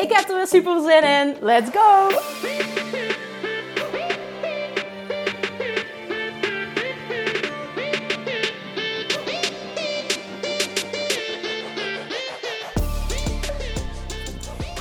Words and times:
Ik 0.00 0.12
heb 0.12 0.28
er 0.28 0.36
weer 0.36 0.46
super 0.46 0.80
zin 0.80 1.02
in. 1.02 1.36
Let's 1.40 1.70
go! 1.70 2.08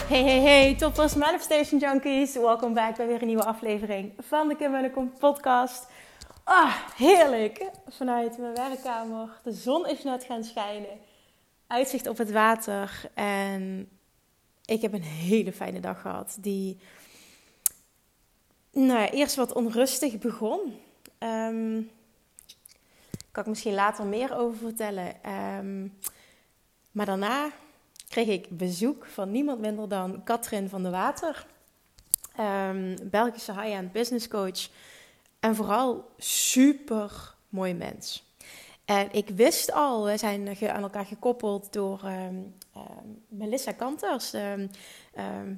Hey, 0.08 0.23
hey, 0.23 0.40
hey, 0.40 0.76
toppers, 0.76 1.16
Manifestation 1.16 1.80
Junkies. 1.80 2.34
Welkom 2.34 2.73
back 2.73 2.95
bij 2.95 3.08
weer 3.08 3.22
een 3.22 3.28
nieuwe 3.28 3.45
aflevering 3.45 4.14
van 4.17 4.48
de 4.48 4.56
Kim 4.56 4.76
en 4.76 5.14
podcast. 5.20 5.88
Ah, 6.44 6.76
heerlijk. 6.95 7.66
Vanuit 7.88 8.38
mijn 8.38 8.56
werkkamer. 8.56 9.30
De 9.44 9.52
zon 9.52 9.88
is 9.88 10.03
net 10.03 10.23
gaan 10.23 10.44
schijnen. 10.44 11.00
Uitzicht 11.67 12.08
op 12.08 12.17
het 12.17 12.31
water. 12.31 13.02
En 13.14 13.90
ik 14.70 14.81
heb 14.81 14.94
een 14.94 15.03
hele 15.03 15.53
fijne 15.53 15.80
dag 15.80 16.02
gehad. 16.02 16.38
Die 16.39 16.78
nou 18.72 19.09
eerst 19.09 19.36
wat 19.36 19.53
onrustig 19.53 20.17
begon. 20.17 20.59
Um, 21.20 21.92
kan 23.31 23.44
ik 23.44 23.50
misschien 23.50 23.73
later 23.73 24.06
meer 24.06 24.36
over 24.36 24.58
vertellen. 24.58 25.31
Um, 25.58 25.97
maar 26.92 27.06
daarna 27.06 27.52
kreeg 28.08 28.28
ik 28.28 28.58
bezoek 28.58 29.06
van 29.06 29.31
niemand 29.31 29.59
minder 29.59 29.90
dan 29.90 30.23
Katrin 30.23 30.70
van 30.70 30.84
de 30.84 30.90
Water. 30.90 31.45
Um, 32.40 32.95
Belgische 33.09 33.53
high-end 33.53 33.92
business 33.92 34.28
coach. 34.28 34.70
En 35.40 35.56
vooral 35.56 36.09
super 36.17 37.36
mooi 37.50 37.73
mens. 37.73 38.28
En 38.86 39.12
ik 39.12 39.30
wist 39.30 39.72
al, 39.72 40.06
we 40.06 40.17
zijn 40.17 40.58
aan 40.62 40.81
elkaar 40.81 41.06
gekoppeld 41.06 41.73
door 41.73 42.02
Melissa 43.27 43.72
Kanters, 43.72 44.31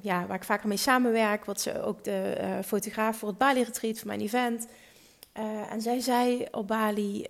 ja, 0.02 0.26
waar 0.26 0.36
ik 0.36 0.44
vaker 0.44 0.68
mee 0.68 0.76
samenwerk. 0.76 1.44
Wat 1.44 1.60
ze 1.60 1.82
ook 1.82 2.04
de 2.04 2.38
uh, 2.40 2.58
fotograaf 2.64 3.16
voor 3.16 3.28
het 3.28 3.38
Bali 3.38 3.62
Retreat, 3.62 3.98
voor 3.98 4.06
mijn 4.06 4.20
event. 4.20 4.68
Uh, 5.38 5.72
en 5.72 5.80
zij 5.80 6.00
zei 6.00 6.46
op 6.50 6.66
Bali, 6.66 7.26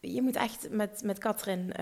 je 0.00 0.22
moet 0.22 0.36
echt 0.36 0.70
met, 0.70 1.02
met 1.04 1.18
Katrin 1.18 1.72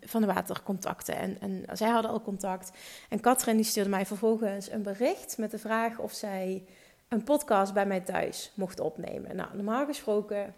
van 0.00 0.20
de 0.20 0.26
Water 0.26 0.62
contacten. 0.62 1.16
En, 1.16 1.40
en 1.40 1.76
zij 1.76 1.88
hadden 1.88 2.10
al 2.10 2.22
contact. 2.22 2.70
En 3.08 3.20
Katrin 3.20 3.56
die 3.56 3.64
stuurde 3.64 3.90
mij 3.90 4.06
vervolgens 4.06 4.70
een 4.70 4.82
bericht 4.82 5.38
met 5.38 5.50
de 5.50 5.58
vraag 5.58 5.98
of 5.98 6.12
zij 6.12 6.64
een 7.08 7.24
podcast 7.24 7.72
bij 7.72 7.86
mij 7.86 8.00
thuis 8.00 8.52
mocht 8.54 8.80
opnemen. 8.80 9.36
Nou, 9.36 9.56
normaal 9.56 9.86
gesproken 9.86 10.54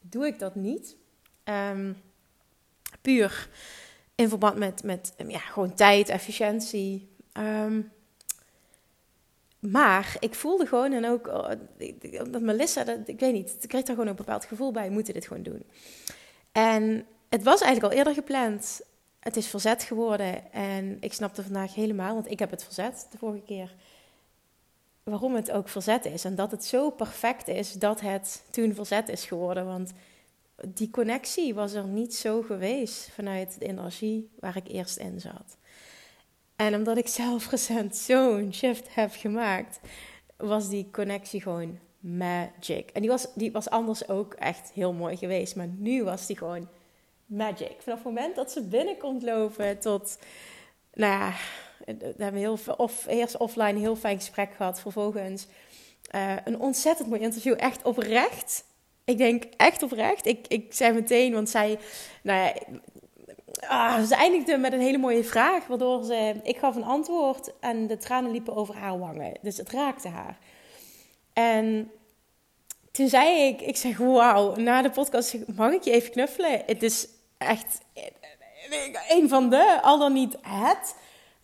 doe 0.00 0.26
ik 0.26 0.38
dat 0.38 0.54
niet. 0.54 0.96
Um, 1.44 2.02
puur 3.00 3.48
in 4.22 4.28
verband 4.28 4.56
met, 4.58 4.82
met 4.82 5.14
ja, 5.28 5.38
gewoon 5.38 5.74
tijd, 5.74 6.08
efficiëntie. 6.08 7.08
Um, 7.32 7.92
maar 9.70 10.16
ik 10.18 10.34
voelde 10.34 10.66
gewoon, 10.66 10.92
en 10.92 11.06
ook 11.06 11.26
oh, 11.26 11.48
dat 12.30 12.40
Melissa, 12.40 12.84
dat, 12.84 12.98
ik 13.04 13.20
weet 13.20 13.32
niet, 13.32 13.56
ik 13.60 13.68
kreeg 13.68 13.82
daar 13.82 13.94
gewoon 13.94 14.10
een 14.10 14.16
bepaald 14.16 14.44
gevoel 14.44 14.72
bij, 14.72 14.90
moeten 14.90 15.14
dit 15.14 15.26
gewoon 15.26 15.42
doen. 15.42 15.64
En 16.52 17.06
het 17.28 17.42
was 17.42 17.60
eigenlijk 17.60 17.92
al 17.92 17.98
eerder 17.98 18.14
gepland. 18.14 18.80
Het 19.20 19.36
is 19.36 19.46
verzet 19.46 19.82
geworden 19.82 20.52
en 20.52 20.96
ik 21.00 21.12
snapte 21.12 21.42
vandaag 21.42 21.74
helemaal, 21.74 22.14
want 22.14 22.30
ik 22.30 22.38
heb 22.38 22.50
het 22.50 22.64
verzet 22.64 23.06
de 23.10 23.18
vorige 23.18 23.44
keer, 23.44 23.74
waarom 25.02 25.34
het 25.34 25.50
ook 25.50 25.68
verzet 25.68 26.04
is. 26.04 26.24
En 26.24 26.34
dat 26.34 26.50
het 26.50 26.64
zo 26.64 26.90
perfect 26.90 27.48
is 27.48 27.72
dat 27.72 28.00
het 28.00 28.42
toen 28.50 28.74
verzet 28.74 29.08
is 29.08 29.24
geworden. 29.24 29.66
Want 29.66 29.92
die 30.66 30.90
connectie 30.90 31.54
was 31.54 31.72
er 31.72 31.84
niet 31.84 32.14
zo 32.14 32.42
geweest 32.42 33.10
vanuit 33.12 33.58
de 33.58 33.66
energie 33.66 34.30
waar 34.40 34.56
ik 34.56 34.68
eerst 34.68 34.96
in 34.96 35.20
zat. 35.20 35.56
En 36.56 36.74
omdat 36.74 36.96
ik 36.96 37.08
zelf 37.08 37.50
recent 37.50 37.96
zo'n 37.96 38.54
shift 38.54 38.94
heb 38.94 39.12
gemaakt, 39.12 39.80
was 40.36 40.68
die 40.68 40.88
connectie 40.90 41.40
gewoon 41.40 41.78
magic. 42.00 42.90
En 42.90 43.00
die 43.00 43.10
was, 43.10 43.26
die 43.34 43.52
was 43.52 43.70
anders 43.70 44.08
ook 44.08 44.34
echt 44.34 44.70
heel 44.74 44.92
mooi 44.92 45.16
geweest. 45.16 45.56
Maar 45.56 45.66
nu 45.66 46.04
was 46.04 46.26
die 46.26 46.36
gewoon 46.36 46.68
magic. 47.26 47.76
Vanaf 47.78 47.98
het 47.98 48.06
moment 48.06 48.36
dat 48.36 48.52
ze 48.52 48.62
binnenkomt 48.62 49.22
lopen 49.22 49.78
tot, 49.78 50.18
nou 50.92 51.12
ja, 51.12 51.32
we 51.86 52.14
hebben 52.22 52.40
heel, 52.40 52.58
of, 52.76 53.06
eerst 53.06 53.36
offline 53.36 53.68
een 53.68 53.78
heel 53.78 53.96
fijn 53.96 54.16
gesprek 54.16 54.54
gehad. 54.54 54.80
Vervolgens 54.80 55.46
uh, 56.14 56.36
een 56.44 56.60
ontzettend 56.60 57.08
mooi 57.08 57.20
interview. 57.20 57.54
Echt 57.56 57.82
oprecht. 57.82 58.64
Ik 59.04 59.18
denk 59.18 59.44
echt 59.56 59.82
oprecht. 59.82 60.26
Ik, 60.26 60.46
ik 60.48 60.74
zei 60.74 60.92
meteen, 60.92 61.32
want 61.32 61.50
zij, 61.50 61.78
nou 62.22 62.38
ja, 62.38 62.54
ah, 63.68 64.02
ze 64.02 64.14
eindigde 64.14 64.56
met 64.56 64.72
een 64.72 64.80
hele 64.80 64.98
mooie 64.98 65.24
vraag. 65.24 65.66
Waardoor 65.66 66.04
ze, 66.04 66.40
ik 66.42 66.56
gaf 66.56 66.76
een 66.76 66.84
antwoord 66.84 67.52
en 67.60 67.86
de 67.86 67.96
tranen 67.96 68.30
liepen 68.30 68.56
over 68.56 68.74
haar 68.76 68.98
wangen. 68.98 69.32
Dus 69.40 69.56
het 69.56 69.70
raakte 69.70 70.08
haar. 70.08 70.38
En 71.32 71.90
toen 72.92 73.08
zei 73.08 73.46
ik, 73.46 73.60
ik 73.60 73.76
zeg, 73.76 73.98
wauw, 73.98 74.54
na 74.54 74.82
de 74.82 74.90
podcast 74.90 75.36
mag 75.56 75.72
ik 75.72 75.82
je 75.82 75.90
even 75.90 76.10
knuffelen? 76.10 76.62
Het 76.66 76.82
is 76.82 77.08
echt 77.38 77.80
een 79.08 79.28
van 79.28 79.50
de, 79.50 79.78
al 79.82 79.98
dan 79.98 80.12
niet 80.12 80.36
het 80.40 80.94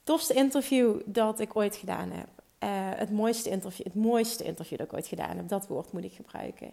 tofste 0.03 0.35
interview 0.35 1.01
dat 1.05 1.41
ik 1.41 1.57
ooit 1.57 1.77
gedaan 1.77 2.11
heb. 2.11 2.29
Uh, 2.65 2.69
het, 2.99 3.11
mooiste 3.11 3.51
interview, 3.51 3.87
het 3.87 3.95
mooiste 3.95 4.45
interview 4.45 4.79
dat 4.79 4.87
ik 4.87 4.93
ooit 4.93 5.07
gedaan 5.07 5.37
heb. 5.37 5.49
Dat 5.49 5.67
woord 5.67 5.93
moet 5.93 6.05
ik 6.05 6.13
gebruiken. 6.13 6.73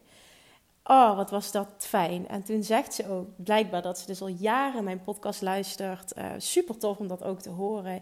Oh, 0.87 1.15
wat 1.15 1.29
was 1.29 1.51
dat 1.51 1.67
fijn. 1.77 2.27
En 2.27 2.43
toen 2.43 2.63
zegt 2.63 2.93
ze 2.93 3.09
ook 3.09 3.27
blijkbaar 3.35 3.81
dat 3.81 3.99
ze 3.99 4.05
dus 4.05 4.21
al 4.21 4.27
jaren 4.27 4.83
mijn 4.83 5.01
podcast 5.03 5.41
luistert. 5.41 6.17
Uh, 6.17 6.25
super 6.37 6.77
tof 6.77 6.97
om 6.97 7.07
dat 7.07 7.23
ook 7.23 7.41
te 7.41 7.49
horen. 7.49 8.01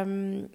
Um, 0.00 0.50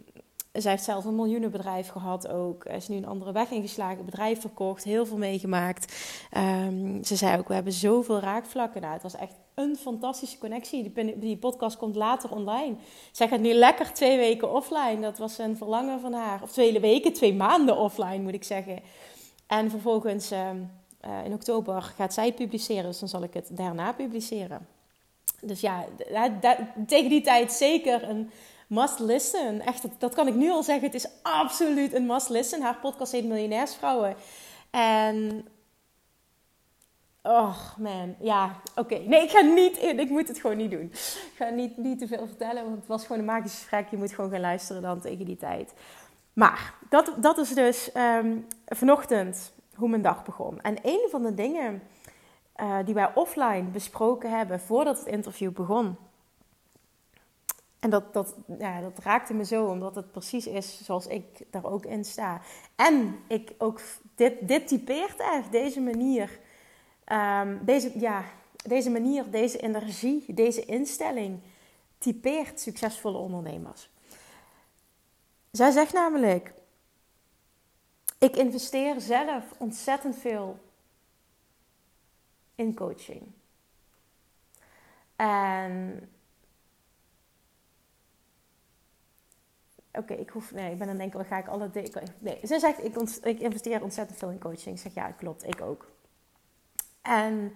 zij 0.52 0.72
heeft 0.72 0.84
zelf 0.84 1.06
een 1.06 1.16
miljoenenbedrijf 1.16 1.88
gehad 1.88 2.28
ook. 2.28 2.66
Is 2.66 2.88
nu 2.88 2.96
een 2.96 3.08
andere 3.08 3.32
weg 3.32 3.52
ingeslagen, 3.52 4.06
bedrijf 4.06 4.42
verkocht, 4.42 4.84
heel 4.84 5.06
veel 5.06 5.18
meegemaakt. 5.18 5.96
Um, 6.38 7.04
ze 7.04 7.16
zei 7.16 7.38
ook, 7.38 7.48
we 7.48 7.54
hebben 7.54 7.74
zoveel 7.74 8.20
raakvlakken. 8.20 8.82
Nou, 8.82 8.94
het 8.94 9.04
was 9.04 9.16
echt 9.16 9.34
een 9.54 9.76
fantastische 9.76 10.38
connectie. 10.38 10.94
Die, 10.94 11.20
die 11.20 11.38
podcast 11.38 11.78
komt 11.78 11.96
later 11.96 12.32
online. 12.32 12.76
Zij 13.12 13.28
gaat 13.28 13.40
nu 13.40 13.54
lekker 13.54 13.94
twee 13.94 14.18
weken 14.18 14.54
offline. 14.54 15.00
Dat 15.00 15.18
was 15.18 15.38
een 15.38 15.58
verlangen 15.58 16.00
van 16.00 16.14
haar. 16.14 16.42
Of 16.42 16.52
twee 16.52 16.80
weken, 16.80 17.14
twee 17.14 17.34
maanden 17.34 17.78
offline 17.78 18.24
moet 18.24 18.34
ik 18.34 18.44
zeggen. 18.44 18.80
En 19.48 19.70
vervolgens 19.70 20.32
um, 20.32 20.72
uh, 21.08 21.26
in 21.26 21.34
oktober 21.34 21.82
gaat 21.82 22.14
zij 22.14 22.34
publiceren. 22.34 22.84
Dus 22.84 23.00
dan 23.00 23.10
zal 23.10 23.24
ik 23.24 23.34
het 23.34 23.50
daarna 23.52 23.94
publiceren. 23.94 24.68
Dus 25.42 25.60
ja, 25.60 25.86
tegen 26.88 27.10
die 27.10 27.22
tijd 27.22 27.52
zeker 27.52 28.10
een 28.10 28.32
must 28.68 29.00
listen. 29.00 29.62
Echt, 29.62 29.86
dat, 29.98 30.14
kan 30.14 30.28
ik 30.28 30.36
nu 30.36 30.52
al 30.52 30.64
zeggen. 30.64 30.86
Het 30.86 30.96
is 30.96 31.08
absoluut 31.22 31.94
een 31.94 32.06
must 32.06 32.30
listen. 32.30 32.62
Haar 32.62 32.78
podcast 32.82 33.12
heet 33.12 33.26
Miljonairsvrouwen. 33.26 34.16
En. 34.70 35.48
Oh 37.22 37.58
man, 37.78 38.16
ja, 38.20 38.62
oké. 38.76 38.98
Nee, 38.98 39.24
ik 39.24 39.30
ga 39.30 39.42
niet 39.42 39.78
in. 39.78 40.00
Ik 40.00 40.10
moet 40.10 40.28
het 40.28 40.40
gewoon 40.40 40.58
niet 40.58 40.72
doen. 40.72 40.90
Ik 40.92 41.34
ga 41.36 41.50
niet, 41.50 41.78
niet 41.78 42.00
te 42.00 42.08
veel 42.08 42.28
vertellen, 42.28 42.64
want 42.64 42.76
het 42.76 42.88
was 42.88 43.02
gewoon 43.02 43.20
een 43.20 43.26
magisch 43.26 43.54
gesprek. 43.54 43.88
Je 43.90 43.98
moet 43.98 44.14
gewoon 44.14 44.32
gaan 44.32 44.40
luisteren 44.40 44.82
dan 44.82 45.02
tegen 45.02 45.26
die 45.26 45.38
tijd. 45.38 45.74
Maar 46.34 46.74
dat, 46.90 47.14
dat 47.18 47.38
is 47.38 47.54
dus 47.54 47.90
um, 47.96 48.48
vanochtend 48.66 49.52
hoe 49.78 49.90
mijn 49.90 50.02
dag 50.02 50.24
begon. 50.24 50.62
En 50.62 50.78
een 50.84 51.08
van 51.10 51.24
de 51.24 51.34
dingen 51.34 51.82
uh, 52.58 52.78
die 52.86 52.94
wij 52.94 53.14
offline 53.14 53.64
besproken 53.64 54.38
hebben 54.38 54.60
voordat 54.60 54.98
het 54.98 55.08
interview 55.08 55.52
begon, 55.52 55.98
en 57.80 57.90
dat, 57.90 58.14
dat, 58.14 58.36
ja, 58.60 58.82
dat 58.82 59.00
raakte 59.04 59.34
me 59.34 59.46
zo, 59.46 59.66
omdat 59.66 59.96
het 59.96 60.12
precies 60.12 60.48
is 60.48 60.84
zoals 60.84 61.08
ik 61.08 61.24
daar 61.50 61.66
ook 61.66 61.86
in 61.86 62.06
sta. 62.06 62.42
En 62.76 63.20
ik 63.28 63.54
ook, 63.58 63.82
dit, 64.16 64.48
dit 64.48 64.68
typeert 64.68 65.20
echt, 65.20 65.52
deze 65.52 65.82
manier, 65.82 66.40
um, 67.12 67.60
deze, 67.66 68.00
ja, 68.00 68.24
deze 68.66 68.90
manier, 68.90 69.30
deze 69.30 69.58
energie, 69.58 70.34
deze 70.34 70.66
instelling, 70.66 71.40
typeert 71.98 72.60
succesvolle 72.60 73.18
ondernemers. 73.18 73.90
Zij 75.52 75.72
zegt 75.72 75.94
namelijk, 75.94 76.54
ik 78.18 78.36
investeer 78.36 79.02
zelf 79.02 79.44
ontzettend 79.58 80.18
veel 80.18 80.60
in 82.56 82.76
coaching. 82.76 83.22
En 85.16 86.10
oké, 89.92 90.14
ik 90.14 90.30
hoef, 90.30 90.52
nee, 90.52 90.72
ik 90.72 90.78
ben 90.78 90.88
aan 90.90 91.00
het 91.00 91.12
denken, 91.12 91.26
ga 91.26 91.38
ik 91.38 91.48
alle 91.48 91.70
nee. 92.20 92.40
Ze 92.48 92.60
zegt, 92.60 92.84
ik, 93.24 93.40
investeer 93.40 93.84
ontzettend 93.84 94.18
veel 94.18 94.30
in 94.30 94.40
coaching. 94.40 94.76
Ik 94.76 94.82
zeg, 94.82 94.94
ja, 94.94 95.12
klopt, 95.12 95.44
ik 95.44 95.62
ook. 95.62 95.92
En 97.02 97.56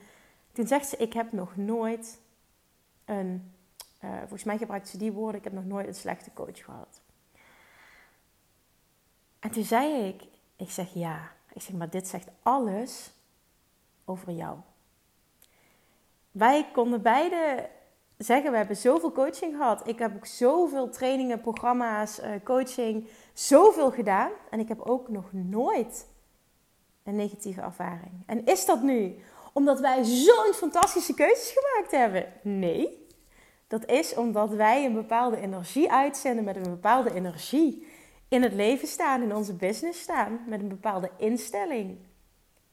toen 0.52 0.68
zegt 0.68 0.88
ze, 0.88 0.98
ik 0.98 1.14
heb 1.14 1.32
nog 1.32 1.56
nooit 1.56 2.20
een, 3.06 3.54
uh, 4.04 4.18
volgens 4.20 4.44
mij 4.44 4.58
gebruikte 4.58 4.90
ze 4.90 4.98
die 4.98 5.12
woorden, 5.12 5.38
ik 5.38 5.44
heb 5.44 5.54
nog 5.54 5.66
nooit 5.66 5.88
een 5.88 5.96
slechte 5.96 6.34
coach 6.34 6.64
gehad. 6.64 7.02
En 9.40 9.52
toen 9.52 9.64
zei 9.64 10.08
ik, 10.08 10.24
ik 10.62 10.72
zeg 10.72 10.94
ja, 10.94 11.32
ik 11.54 11.62
zeg, 11.62 11.76
maar 11.76 11.90
dit 11.90 12.08
zegt 12.08 12.28
alles 12.44 13.12
over 14.06 14.32
jou. 14.32 14.58
Wij 16.32 16.68
konden 16.74 17.02
beide 17.02 17.70
zeggen, 18.18 18.52
we 18.52 18.58
hebben 18.58 18.76
zoveel 18.76 19.12
coaching 19.12 19.56
gehad. 19.56 19.88
Ik 19.88 20.00
heb 20.00 20.16
ook 20.16 20.26
zoveel 20.26 20.90
trainingen, 20.90 21.42
programma's, 21.42 22.20
uh, 22.20 22.30
coaching, 22.44 23.08
zoveel 23.34 23.92
gedaan. 23.92 24.32
En 24.50 24.60
ik 24.60 24.68
heb 24.68 24.82
ook 24.82 25.10
nog 25.10 25.26
nooit 25.32 26.08
een 27.04 27.16
negatieve 27.16 27.62
ervaring. 27.62 28.24
En 28.26 28.46
is 28.46 28.66
dat 28.66 28.82
nu 28.82 29.16
omdat 29.54 29.80
wij 29.80 30.04
zo'n 30.04 30.54
fantastische 30.54 31.14
keuzes 31.14 31.54
gemaakt 31.54 31.92
hebben? 31.92 32.34
Nee. 32.44 33.08
Dat 33.68 33.86
is 33.86 34.16
omdat 34.16 34.50
wij 34.50 34.86
een 34.86 34.94
bepaalde 34.94 35.38
energie 35.38 35.92
uitzenden 35.92 36.44
met 36.44 36.56
een 36.56 36.62
bepaalde 36.62 37.14
energie 37.14 37.88
in 38.32 38.44
het 38.44 38.54
leven 38.54 38.88
staan, 38.88 39.22
in 39.22 39.36
onze 39.36 39.54
business 39.54 40.02
staan, 40.02 40.40
met 40.48 40.62
een 40.62 40.68
bepaalde 40.68 41.12
instelling. 41.18 41.98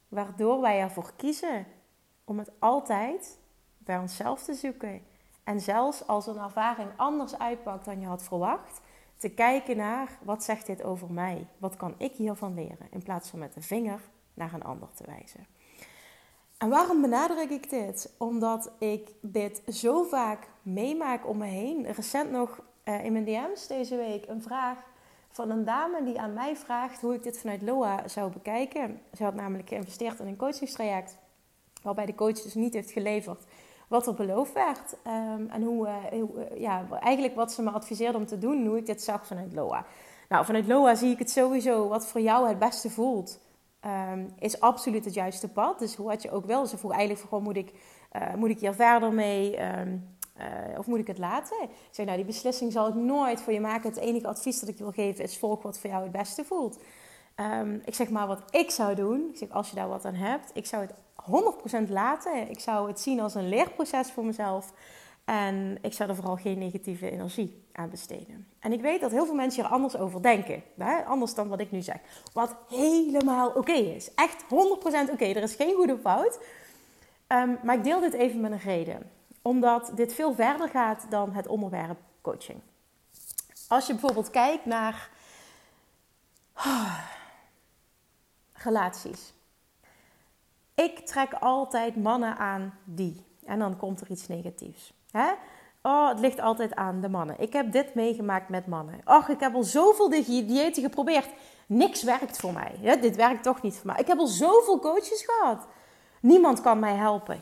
Waardoor 0.08 0.60
wij 0.60 0.80
ervoor 0.80 1.12
kiezen 1.16 1.66
om 2.24 2.38
het 2.38 2.50
altijd 2.58 3.38
bij 3.78 3.98
onszelf 3.98 4.42
te 4.42 4.54
zoeken. 4.54 5.02
En 5.44 5.60
zelfs 5.60 6.06
als 6.06 6.26
een 6.26 6.38
ervaring 6.38 6.90
anders 6.96 7.38
uitpakt 7.38 7.84
dan 7.84 8.00
je 8.00 8.06
had 8.06 8.22
verwacht, 8.22 8.80
te 9.16 9.28
kijken 9.28 9.76
naar 9.76 10.18
wat 10.22 10.44
zegt 10.44 10.66
dit 10.66 10.82
over 10.82 11.12
mij? 11.12 11.46
Wat 11.58 11.76
kan 11.76 11.94
ik 11.96 12.12
hiervan 12.12 12.54
leren? 12.54 12.86
In 12.90 13.02
plaats 13.02 13.28
van 13.28 13.38
met 13.38 13.54
de 13.54 13.62
vinger 13.62 14.00
naar 14.34 14.52
een 14.52 14.64
ander 14.64 14.88
te 14.94 15.04
wijzen. 15.06 15.46
En 16.58 16.68
waarom 16.68 17.00
benadruk 17.00 17.50
ik 17.50 17.70
dit? 17.70 18.14
Omdat 18.18 18.70
ik 18.78 19.08
dit 19.20 19.62
zo 19.68 20.02
vaak 20.02 20.48
meemaak 20.62 21.28
om 21.28 21.38
me 21.38 21.46
heen. 21.46 21.92
Recent 21.92 22.30
nog 22.30 22.60
uh, 22.84 23.04
in 23.04 23.12
mijn 23.12 23.24
DM's 23.24 23.66
deze 23.66 23.96
week 23.96 24.28
een 24.28 24.42
vraag 24.42 24.87
van 25.38 25.50
een 25.50 25.64
dame 25.64 26.04
die 26.04 26.20
aan 26.20 26.32
mij 26.32 26.56
vraagt 26.56 27.00
hoe 27.00 27.14
ik 27.14 27.22
dit 27.22 27.38
vanuit 27.38 27.62
LOA 27.62 28.08
zou 28.08 28.32
bekijken. 28.32 29.00
Ze 29.16 29.24
had 29.24 29.34
namelijk 29.34 29.68
geïnvesteerd 29.68 30.20
in 30.20 30.26
een 30.26 30.36
coachingstraject, 30.36 31.16
waarbij 31.82 32.06
de 32.06 32.14
coach 32.14 32.42
dus 32.42 32.54
niet 32.54 32.74
heeft 32.74 32.90
geleverd 32.90 33.44
wat 33.88 34.06
er 34.06 34.14
beloofd 34.14 34.52
werd. 34.52 34.96
Ehm, 35.02 35.46
en 35.48 35.62
hoe, 35.62 35.86
uh, 35.86 35.94
hoe, 36.20 36.48
ja, 36.54 36.86
eigenlijk 37.00 37.34
wat 37.34 37.52
ze 37.52 37.62
me 37.62 37.70
adviseerde 37.70 38.18
om 38.18 38.26
te 38.26 38.38
doen, 38.38 38.66
hoe 38.66 38.76
ik 38.76 38.86
dit 38.86 39.02
zag 39.02 39.26
vanuit 39.26 39.52
LOA. 39.52 39.84
Nou, 40.28 40.44
vanuit 40.44 40.66
LOA 40.66 40.94
zie 40.94 41.10
ik 41.10 41.18
het 41.18 41.30
sowieso 41.30 41.88
wat 41.88 42.06
voor 42.06 42.20
jou 42.20 42.48
het 42.48 42.58
beste 42.58 42.90
voelt. 42.90 43.40
Ehm, 43.80 44.24
is 44.38 44.60
absoluut 44.60 45.04
het 45.04 45.14
juiste 45.14 45.48
pad. 45.48 45.78
Dus 45.78 45.94
hoe 45.94 46.08
had 46.08 46.22
je 46.22 46.30
ook 46.30 46.46
wel. 46.46 46.66
Ze 46.66 46.78
vroeg 46.78 46.92
eigenlijk 46.92 47.28
van, 47.28 47.42
moet 47.42 47.56
ik, 47.56 47.72
uh, 48.12 48.34
moet 48.34 48.50
ik 48.50 48.60
hier 48.60 48.74
verder 48.74 49.12
mee? 49.12 49.56
Ehm, 49.56 49.96
uh, 50.38 50.78
of 50.78 50.86
moet 50.86 50.98
ik 50.98 51.06
het 51.06 51.18
laten? 51.18 51.62
Ik 51.62 51.70
zeg, 51.90 52.06
nou, 52.06 52.16
die 52.16 52.26
beslissing 52.26 52.72
zal 52.72 52.88
ik 52.88 52.94
nooit 52.94 53.40
voor 53.40 53.52
je 53.52 53.60
maken. 53.60 53.88
Het 53.88 53.98
enige 53.98 54.26
advies 54.26 54.60
dat 54.60 54.68
ik 54.68 54.76
je 54.78 54.82
wil 54.82 54.92
geven 54.92 55.24
is 55.24 55.38
volg 55.38 55.62
wat 55.62 55.78
voor 55.78 55.90
jou 55.90 56.02
het 56.02 56.12
beste 56.12 56.44
voelt. 56.44 56.78
Um, 57.36 57.82
ik 57.84 57.94
zeg 57.94 58.10
maar 58.10 58.26
wat 58.26 58.42
ik 58.50 58.70
zou 58.70 58.94
doen. 58.94 59.28
Ik 59.32 59.38
zeg, 59.38 59.50
als 59.50 59.70
je 59.70 59.76
daar 59.76 59.88
wat 59.88 60.04
aan 60.04 60.14
hebt, 60.14 60.50
ik 60.54 60.66
zou 60.66 60.82
het 60.82 60.94
100% 61.88 61.90
laten. 61.90 62.50
Ik 62.50 62.60
zou 62.60 62.88
het 62.88 63.00
zien 63.00 63.20
als 63.20 63.34
een 63.34 63.48
leerproces 63.48 64.10
voor 64.10 64.24
mezelf. 64.24 64.72
En 65.24 65.78
ik 65.82 65.92
zou 65.92 66.08
er 66.08 66.14
vooral 66.14 66.36
geen 66.36 66.58
negatieve 66.58 67.10
energie 67.10 67.62
aan 67.72 67.90
besteden. 67.90 68.46
En 68.58 68.72
ik 68.72 68.80
weet 68.80 69.00
dat 69.00 69.10
heel 69.10 69.26
veel 69.26 69.34
mensen 69.34 69.62
hier 69.62 69.72
anders 69.72 69.96
over 69.96 70.22
denken. 70.22 70.62
Hè? 70.76 71.04
Anders 71.04 71.34
dan 71.34 71.48
wat 71.48 71.60
ik 71.60 71.70
nu 71.70 71.80
zeg. 71.80 71.96
Wat 72.32 72.56
helemaal 72.68 73.50
oké 73.50 73.72
is. 73.72 74.14
Echt 74.14 74.42
100% 74.42 74.46
oké. 75.12 75.24
Er 75.24 75.42
is 75.42 75.54
geen 75.54 75.74
goede 75.74 75.98
fout. 75.98 76.38
Um, 77.28 77.58
maar 77.62 77.76
ik 77.76 77.84
deel 77.84 78.00
dit 78.00 78.12
even 78.12 78.40
met 78.40 78.52
een 78.52 78.58
reden 78.58 79.10
omdat 79.42 79.90
dit 79.94 80.14
veel 80.14 80.34
verder 80.34 80.68
gaat 80.68 81.06
dan 81.10 81.32
het 81.32 81.46
onderwerp 81.46 81.98
coaching. 82.20 82.60
Als 83.68 83.86
je 83.86 83.92
bijvoorbeeld 83.92 84.30
kijkt 84.30 84.64
naar 84.64 85.10
oh, 86.56 86.98
relaties. 88.52 89.32
Ik 90.74 91.06
trek 91.06 91.32
altijd 91.32 91.96
mannen 91.96 92.36
aan 92.36 92.78
die. 92.84 93.26
En 93.44 93.58
dan 93.58 93.76
komt 93.76 94.00
er 94.00 94.10
iets 94.10 94.28
negatiefs. 94.28 94.92
Hè? 95.10 95.30
Oh, 95.82 96.08
het 96.08 96.18
ligt 96.18 96.40
altijd 96.40 96.74
aan 96.74 97.00
de 97.00 97.08
mannen. 97.08 97.40
Ik 97.40 97.52
heb 97.52 97.72
dit 97.72 97.94
meegemaakt 97.94 98.48
met 98.48 98.66
mannen. 98.66 99.00
Och, 99.04 99.28
ik 99.28 99.40
heb 99.40 99.54
al 99.54 99.62
zoveel 99.62 100.08
diëten 100.08 100.82
geprobeerd. 100.82 101.28
Niks 101.66 102.02
werkt 102.02 102.36
voor 102.36 102.52
mij. 102.52 102.98
Dit 103.00 103.16
werkt 103.16 103.42
toch 103.42 103.62
niet 103.62 103.76
voor 103.76 103.86
mij. 103.86 104.00
Ik 104.00 104.06
heb 104.06 104.18
al 104.18 104.26
zoveel 104.26 104.78
coaches 104.78 105.24
gehad. 105.26 105.66
Niemand 106.20 106.60
kan 106.60 106.78
mij 106.78 106.94
helpen 106.94 107.40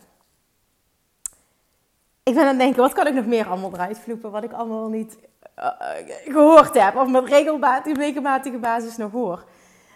ik 2.29 2.35
ben 2.35 2.43
aan 2.43 2.49
het 2.49 2.59
denken, 2.59 2.83
wat 2.83 2.93
kan 2.93 3.07
ik 3.07 3.15
nog 3.15 3.27
meer 3.27 3.49
allemaal 3.49 3.73
eruit 3.73 3.99
vloepen, 3.99 4.31
wat 4.31 4.45
ik 4.45 4.53
allemaal 4.53 4.89
niet 4.89 5.19
uh, 5.59 5.71
gehoord 6.25 6.75
heb, 6.83 6.97
of 6.97 7.09
met 7.09 7.25
regelmatige, 7.25 8.59
basis 8.59 8.97
nog 8.97 9.13
hoor. 9.13 9.45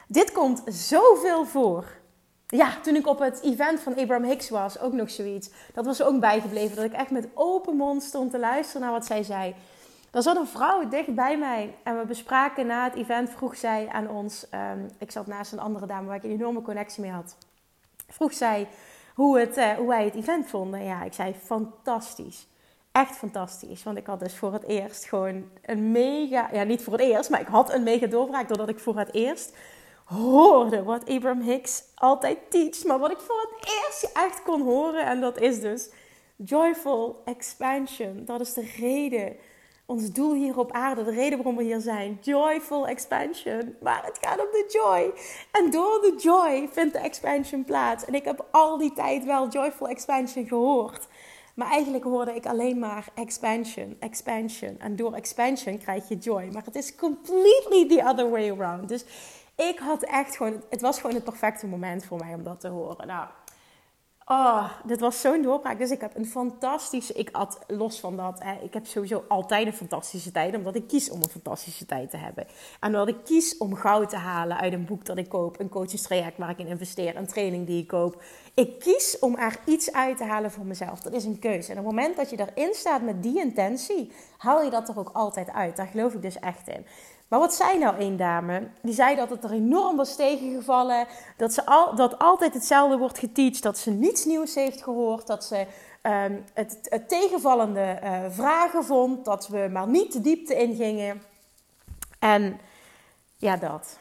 Dit 0.07 0.33
komt 0.33 0.63
zoveel 0.67 1.45
voor. 1.45 1.85
Ja, 2.47 2.81
toen 2.83 2.97
ik 2.97 3.07
op 3.07 3.19
het 3.19 3.41
event 3.43 3.81
van 3.81 3.97
Abraham 3.97 4.25
Hicks 4.25 4.51
was, 4.51 4.81
ook 4.81 4.93
nog 4.93 5.11
zoiets. 5.11 5.51
Dat 5.75 5.87
was 5.87 6.03
ook 6.03 6.21
bijgebleven, 6.21 6.77
dat 6.77 6.85
ik 6.85 6.93
echt 6.93 7.11
met 7.11 7.29
open 7.35 7.77
mond 7.77 8.03
stond 8.03 8.31
te 8.31 8.39
luisteren 8.39 8.83
naar 8.83 8.93
wat 8.93 9.07
zij 9.07 9.23
zei. 9.23 9.55
Er 10.11 10.23
zat 10.23 10.37
een 10.37 10.47
vrouw 10.47 10.89
dicht 10.89 11.15
bij 11.15 11.39
mij 11.39 11.75
en 11.83 11.99
we 11.99 12.07
bespraken 12.07 12.67
na 12.67 12.85
het 12.85 12.95
event, 12.95 13.31
vroeg 13.31 13.57
zij 13.57 13.89
aan 13.93 14.09
ons, 14.09 14.47
um, 14.55 14.91
ik 14.99 15.11
zat 15.11 15.27
naast 15.27 15.53
een 15.53 15.61
andere 15.61 15.87
dame 15.87 16.07
waar 16.07 16.17
ik 16.17 16.25
een 16.25 16.31
enorme 16.31 16.63
connectie 16.63 17.03
mee 17.03 17.11
had, 17.11 17.37
vroeg 18.09 18.33
zij, 18.33 18.69
hoe, 19.21 19.39
het, 19.39 19.57
uh, 19.57 19.73
hoe 19.73 19.89
wij 19.89 20.05
het 20.05 20.15
event 20.15 20.49
vonden. 20.49 20.85
Ja, 20.85 21.03
ik 21.03 21.13
zei 21.13 21.35
fantastisch. 21.45 22.47
Echt 22.93 23.17
fantastisch. 23.17 23.83
Want 23.83 23.97
ik 23.97 24.07
had 24.07 24.21
dus 24.21 24.37
voor 24.37 24.53
het 24.53 24.65
eerst 24.65 25.05
gewoon 25.05 25.51
een 25.63 25.93
mega... 25.93 26.49
Ja, 26.53 26.63
niet 26.63 26.83
voor 26.83 26.93
het 26.93 27.03
eerst, 27.03 27.31
maar 27.31 27.41
ik 27.41 27.47
had 27.47 27.73
een 27.73 27.83
mega 27.83 28.07
doorbraak... 28.07 28.49
doordat 28.49 28.69
ik 28.69 28.79
voor 28.79 28.99
het 28.99 29.15
eerst 29.15 29.57
hoorde 30.05 30.83
wat 30.83 31.09
Abraham 31.09 31.41
Hicks 31.41 31.83
altijd 31.95 32.39
teach. 32.51 32.85
Maar 32.85 32.99
wat 32.99 33.11
ik 33.11 33.19
voor 33.19 33.49
het 33.51 33.69
eerst 33.69 34.17
echt 34.17 34.43
kon 34.43 34.63
horen. 34.63 35.07
En 35.07 35.21
dat 35.21 35.41
is 35.41 35.61
dus 35.61 35.91
joyful 36.37 37.23
expansion. 37.25 38.25
Dat 38.25 38.41
is 38.41 38.55
de 38.55 38.71
reden 38.77 39.37
ons 39.91 40.11
doel 40.13 40.35
hier 40.35 40.59
op 40.59 40.73
aarde, 40.73 41.05
de 41.05 41.11
reden 41.11 41.39
waarom 41.39 41.57
we 41.57 41.63
hier 41.63 41.81
zijn. 41.81 42.19
Joyful 42.21 42.87
expansion. 42.87 43.77
Maar 43.83 44.05
het 44.05 44.19
gaat 44.21 44.39
om 44.39 44.47
de 44.53 44.65
joy. 44.69 45.13
En 45.53 45.71
door 45.71 46.01
de 46.01 46.15
joy 46.19 46.69
vindt 46.73 46.93
de 46.93 46.99
expansion 46.99 47.65
plaats. 47.65 48.05
En 48.05 48.15
ik 48.15 48.25
heb 48.25 48.47
al 48.51 48.79
die 48.79 48.93
tijd 48.93 49.25
wel 49.25 49.49
joyful 49.49 49.89
expansion 49.89 50.47
gehoord. 50.47 51.07
Maar 51.55 51.71
eigenlijk 51.71 52.05
hoorde 52.05 52.35
ik 52.35 52.47
alleen 52.47 52.79
maar 52.79 53.05
expansion, 53.15 53.97
expansion. 54.01 54.79
En 54.79 54.97
door 54.97 55.15
expansion 55.15 55.79
krijg 55.79 56.09
je 56.09 56.17
joy. 56.17 56.49
Maar 56.53 56.65
het 56.65 56.75
is 56.75 56.95
completely 56.95 57.89
the 57.89 58.03
other 58.05 58.31
way 58.31 58.51
around. 58.51 58.89
Dus 58.89 59.05
ik 59.57 59.79
had 59.79 60.03
echt 60.03 60.37
gewoon, 60.37 60.63
het 60.71 60.81
was 60.81 61.01
gewoon 61.01 61.15
het 61.15 61.25
perfecte 61.25 61.67
moment 61.67 62.05
voor 62.05 62.19
mij 62.19 62.35
om 62.35 62.43
dat 62.43 62.61
te 62.61 62.69
horen. 62.69 63.07
Nou, 63.07 63.29
Oh, 64.27 64.71
dit 64.85 65.01
was 65.01 65.21
zo'n 65.21 65.43
doorbraak. 65.43 65.79
Dus 65.79 65.91
ik 65.91 66.01
heb 66.01 66.17
een 66.17 66.27
fantastische... 66.27 67.13
Ik 67.13 67.29
had 67.33 67.59
los 67.67 68.01
van 68.01 68.17
dat... 68.17 68.43
Hè, 68.43 68.55
ik 68.63 68.75
heb 68.75 68.87
sowieso 68.87 69.25
altijd 69.29 69.67
een 69.67 69.73
fantastische 69.73 70.33
tijd. 70.33 70.55
Omdat 70.55 70.75
ik 70.75 70.89
kies 70.89 71.11
om 71.11 71.23
een 71.23 71.29
fantastische 71.29 71.87
tijd 71.87 72.11
te 72.11 72.17
hebben. 72.17 72.47
En 72.81 72.89
omdat 72.89 73.09
ik 73.09 73.25
kies 73.25 73.57
om 73.59 73.75
goud 73.75 74.11
te 74.11 74.17
halen 74.17 74.57
uit 74.57 74.73
een 74.73 74.85
boek 74.85 75.05
dat 75.05 75.19
ik 75.19 75.29
koop. 75.29 75.61
Een 75.61 75.69
coachingstraject 75.69 76.39
waar 76.39 76.51
ik 76.51 76.59
in 76.59 76.67
investeer. 76.67 77.17
Een 77.17 77.27
training 77.27 77.67
die 77.67 77.83
ik 77.83 77.87
koop. 77.87 78.23
Ik 78.55 78.79
kies 78.79 79.19
om 79.19 79.37
er 79.37 79.57
iets 79.65 79.93
uit 79.93 80.17
te 80.17 80.25
halen 80.25 80.51
voor 80.51 80.65
mezelf. 80.65 81.01
Dat 81.01 81.13
is 81.13 81.25
een 81.25 81.39
keuze. 81.39 81.73
En 81.73 81.79
op 81.79 81.85
het 81.85 81.95
moment 81.95 82.17
dat 82.17 82.31
je 82.31 82.47
erin 82.55 82.75
staat 82.75 83.03
met 83.03 83.23
die 83.23 83.41
intentie... 83.41 84.13
haal 84.37 84.63
je 84.63 84.71
dat 84.71 84.89
er 84.89 84.99
ook 84.99 85.11
altijd 85.13 85.51
uit. 85.51 85.77
Daar 85.77 85.87
geloof 85.87 86.15
ik 86.15 86.23
dus 86.23 86.39
echt 86.39 86.69
in. 86.69 86.87
Maar 87.31 87.39
wat 87.39 87.55
zei 87.55 87.79
nou 87.79 87.97
één 87.97 88.17
dame? 88.17 88.69
Die 88.83 88.95
zei 88.95 89.17
dat 89.17 89.31
het 89.31 89.45
er 89.45 89.53
enorm 89.53 89.97
was 89.97 90.17
tegengevallen. 90.17 91.07
Dat, 91.37 91.53
ze 91.53 91.67
al, 91.67 91.95
dat 91.95 92.19
altijd 92.19 92.55
hetzelfde 92.55 92.97
wordt 92.97 93.19
geteacht. 93.19 93.63
Dat 93.63 93.79
ze 93.79 93.91
niets 93.91 94.25
nieuws 94.25 94.55
heeft 94.55 94.83
gehoord. 94.83 95.27
Dat 95.27 95.45
ze 95.45 95.67
ehm, 96.03 96.41
het, 96.55 96.79
het, 96.83 97.09
tegenvallende 97.09 97.99
uh, 98.03 98.25
vragen 98.31 98.85
vond. 98.85 99.25
Dat 99.25 99.49
we 99.49 99.69
maar 99.73 99.89
niet 99.89 100.13
de 100.13 100.21
diepte 100.21 100.55
ingingen. 100.55 101.23
En 102.19 102.61
ja, 103.37 103.57
dat. 103.57 103.99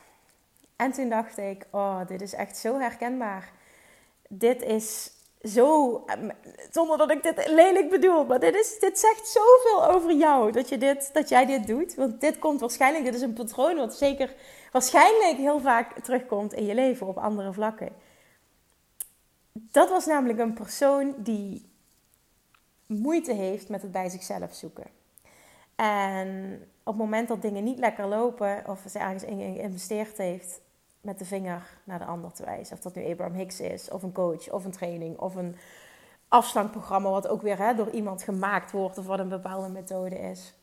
En 0.75 0.91
toen 0.91 1.09
dacht 1.09 1.37
ik, 1.37 1.65
oh, 1.71 1.99
dit 2.07 2.21
is 2.21 2.33
echt 2.33 2.57
zo 2.57 2.79
herkenbaar. 2.79 3.51
Dit 4.27 4.61
is 4.61 5.11
zo, 5.41 6.03
ehm, 6.05 6.29
zonder 6.71 6.97
dat 6.97 7.11
ik 7.11 7.23
dit 7.23 7.47
lelijk 7.47 7.89
bedoel, 7.89 8.25
maar 8.25 8.39
dit, 8.39 8.55
is, 8.55 8.79
dit 8.79 8.99
zegt 8.99 9.27
zoveel 9.27 9.89
over 9.93 10.13
jou 10.13 10.51
dat, 10.51 10.69
je 10.69 10.77
dit, 10.77 11.09
dat 11.13 11.29
jij 11.29 11.45
dit 11.45 11.67
doet. 11.67 11.95
Want 11.95 12.21
dit 12.21 12.39
komt 12.39 12.59
waarschijnlijk, 12.59 13.05
dit 13.05 13.15
is 13.15 13.21
een 13.21 13.33
patroon 13.33 13.75
wat 13.75 13.95
zeker 13.95 14.35
waarschijnlijk 14.71 15.37
heel 15.37 15.59
vaak 15.59 15.99
terugkomt 15.99 16.53
in 16.53 16.65
je 16.65 16.73
leven 16.73 17.07
op 17.07 17.17
andere 17.17 17.53
vlakken. 17.53 17.89
Dat 19.51 19.89
was 19.89 20.05
namelijk 20.05 20.39
een 20.39 20.53
persoon 20.53 21.13
die 21.17 21.69
moeite 22.85 23.33
heeft 23.33 23.69
met 23.69 23.81
het 23.81 23.91
bij 23.91 24.09
zichzelf 24.09 24.53
zoeken. 24.53 24.85
En 25.75 26.59
op 26.83 26.93
het 26.93 27.03
moment 27.03 27.27
dat 27.27 27.41
dingen 27.41 27.63
niet 27.63 27.79
lekker 27.79 28.07
lopen 28.07 28.63
of 28.67 28.83
ze 28.89 28.99
ergens 28.99 29.23
in 29.23 29.37
geïnvesteerd 29.37 30.17
heeft, 30.17 30.61
met 31.01 31.19
de 31.19 31.25
vinger 31.25 31.79
naar 31.83 31.99
de 31.99 32.05
ander 32.05 32.31
te 32.31 32.45
wijzen. 32.45 32.75
Of 32.75 32.81
dat 32.81 32.95
nu 32.95 33.11
Abraham 33.11 33.35
Hicks 33.35 33.59
is, 33.59 33.89
of 33.89 34.03
een 34.03 34.11
coach, 34.11 34.51
of 34.51 34.65
een 34.65 34.71
training, 34.71 35.17
of 35.17 35.35
een 35.35 35.55
afslankprogramma, 36.27 37.09
wat 37.09 37.27
ook 37.27 37.41
weer 37.41 37.57
hè, 37.57 37.75
door 37.75 37.89
iemand 37.89 38.23
gemaakt 38.23 38.71
wordt 38.71 38.97
of 38.97 39.05
wat 39.05 39.19
een 39.19 39.29
bepaalde 39.29 39.69
methode 39.69 40.19
is. 40.19 40.53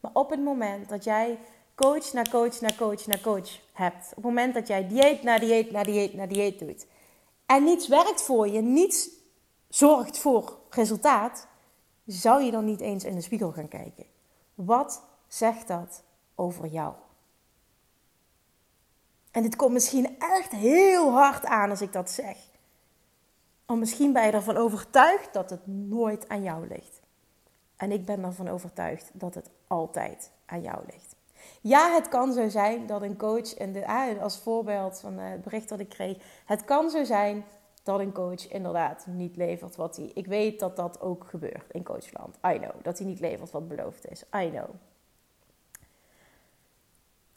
Maar 0.00 0.10
op 0.14 0.30
het 0.30 0.40
moment 0.44 0.88
dat 0.88 1.04
jij 1.04 1.38
coach 1.74 2.12
na 2.12 2.22
coach 2.22 2.60
na 2.60 2.68
coach 2.76 3.06
na 3.06 3.18
coach 3.22 3.50
hebt, 3.72 4.08
op 4.08 4.14
het 4.14 4.24
moment 4.24 4.54
dat 4.54 4.66
jij 4.66 4.88
dieet 4.88 5.22
na 5.22 5.38
dieet 5.38 5.70
na 5.70 5.82
dieet 5.82 6.14
na 6.14 6.26
dieet 6.26 6.58
doet, 6.58 6.86
en 7.46 7.64
niets 7.64 7.88
werkt 7.88 8.22
voor 8.22 8.48
je, 8.48 8.60
niets 8.60 9.08
zorgt 9.68 10.18
voor 10.18 10.58
resultaat, 10.70 11.46
zou 12.06 12.42
je 12.42 12.50
dan 12.50 12.64
niet 12.64 12.80
eens 12.80 13.04
in 13.04 13.14
de 13.14 13.20
spiegel 13.20 13.52
gaan 13.52 13.68
kijken? 13.68 14.06
Wat 14.54 15.02
zegt 15.26 15.68
dat 15.68 16.02
over 16.34 16.66
jou? 16.66 16.94
En 19.30 19.42
dit 19.42 19.56
komt 19.56 19.72
misschien 19.72 20.16
echt 20.18 20.52
heel 20.52 21.12
hard 21.12 21.44
aan 21.44 21.70
als 21.70 21.80
ik 21.80 21.92
dat 21.92 22.10
zeg. 22.10 22.36
Of 23.66 23.76
misschien 23.76 24.12
ben 24.12 24.26
je 24.26 24.32
ervan 24.32 24.56
overtuigd 24.56 25.32
dat 25.32 25.50
het 25.50 25.66
nooit 25.66 26.28
aan 26.28 26.42
jou 26.42 26.66
ligt. 26.68 27.00
En 27.76 27.92
ik 27.92 28.04
ben 28.04 28.24
ervan 28.24 28.48
overtuigd 28.48 29.10
dat 29.12 29.34
het 29.34 29.50
altijd 29.66 30.30
aan 30.46 30.62
jou 30.62 30.78
ligt. 30.86 31.16
Ja, 31.60 31.94
het 31.94 32.08
kan 32.08 32.32
zo 32.32 32.48
zijn 32.48 32.86
dat 32.86 33.02
een 33.02 33.16
coach, 33.16 33.54
in 33.54 33.72
de, 33.72 33.86
ah, 33.86 34.22
als 34.22 34.38
voorbeeld 34.38 35.00
van 35.00 35.18
het 35.18 35.42
bericht 35.42 35.68
dat 35.68 35.80
ik 35.80 35.88
kreeg, 35.88 36.16
het 36.44 36.64
kan 36.64 36.90
zo 36.90 37.04
zijn 37.04 37.44
dat 37.82 38.00
een 38.00 38.12
coach 38.12 38.48
inderdaad 38.48 39.06
niet 39.06 39.36
levert 39.36 39.76
wat 39.76 39.96
hij. 39.96 40.10
Ik 40.14 40.26
weet 40.26 40.60
dat 40.60 40.76
dat 40.76 41.00
ook 41.00 41.24
gebeurt 41.24 41.72
in 41.72 41.82
coachland. 41.82 42.36
I 42.46 42.58
know. 42.58 42.82
Dat 42.82 42.98
hij 42.98 43.06
niet 43.06 43.20
levert 43.20 43.50
wat 43.50 43.68
beloofd 43.68 44.10
is. 44.10 44.24
I 44.36 44.50
know. 44.50 44.68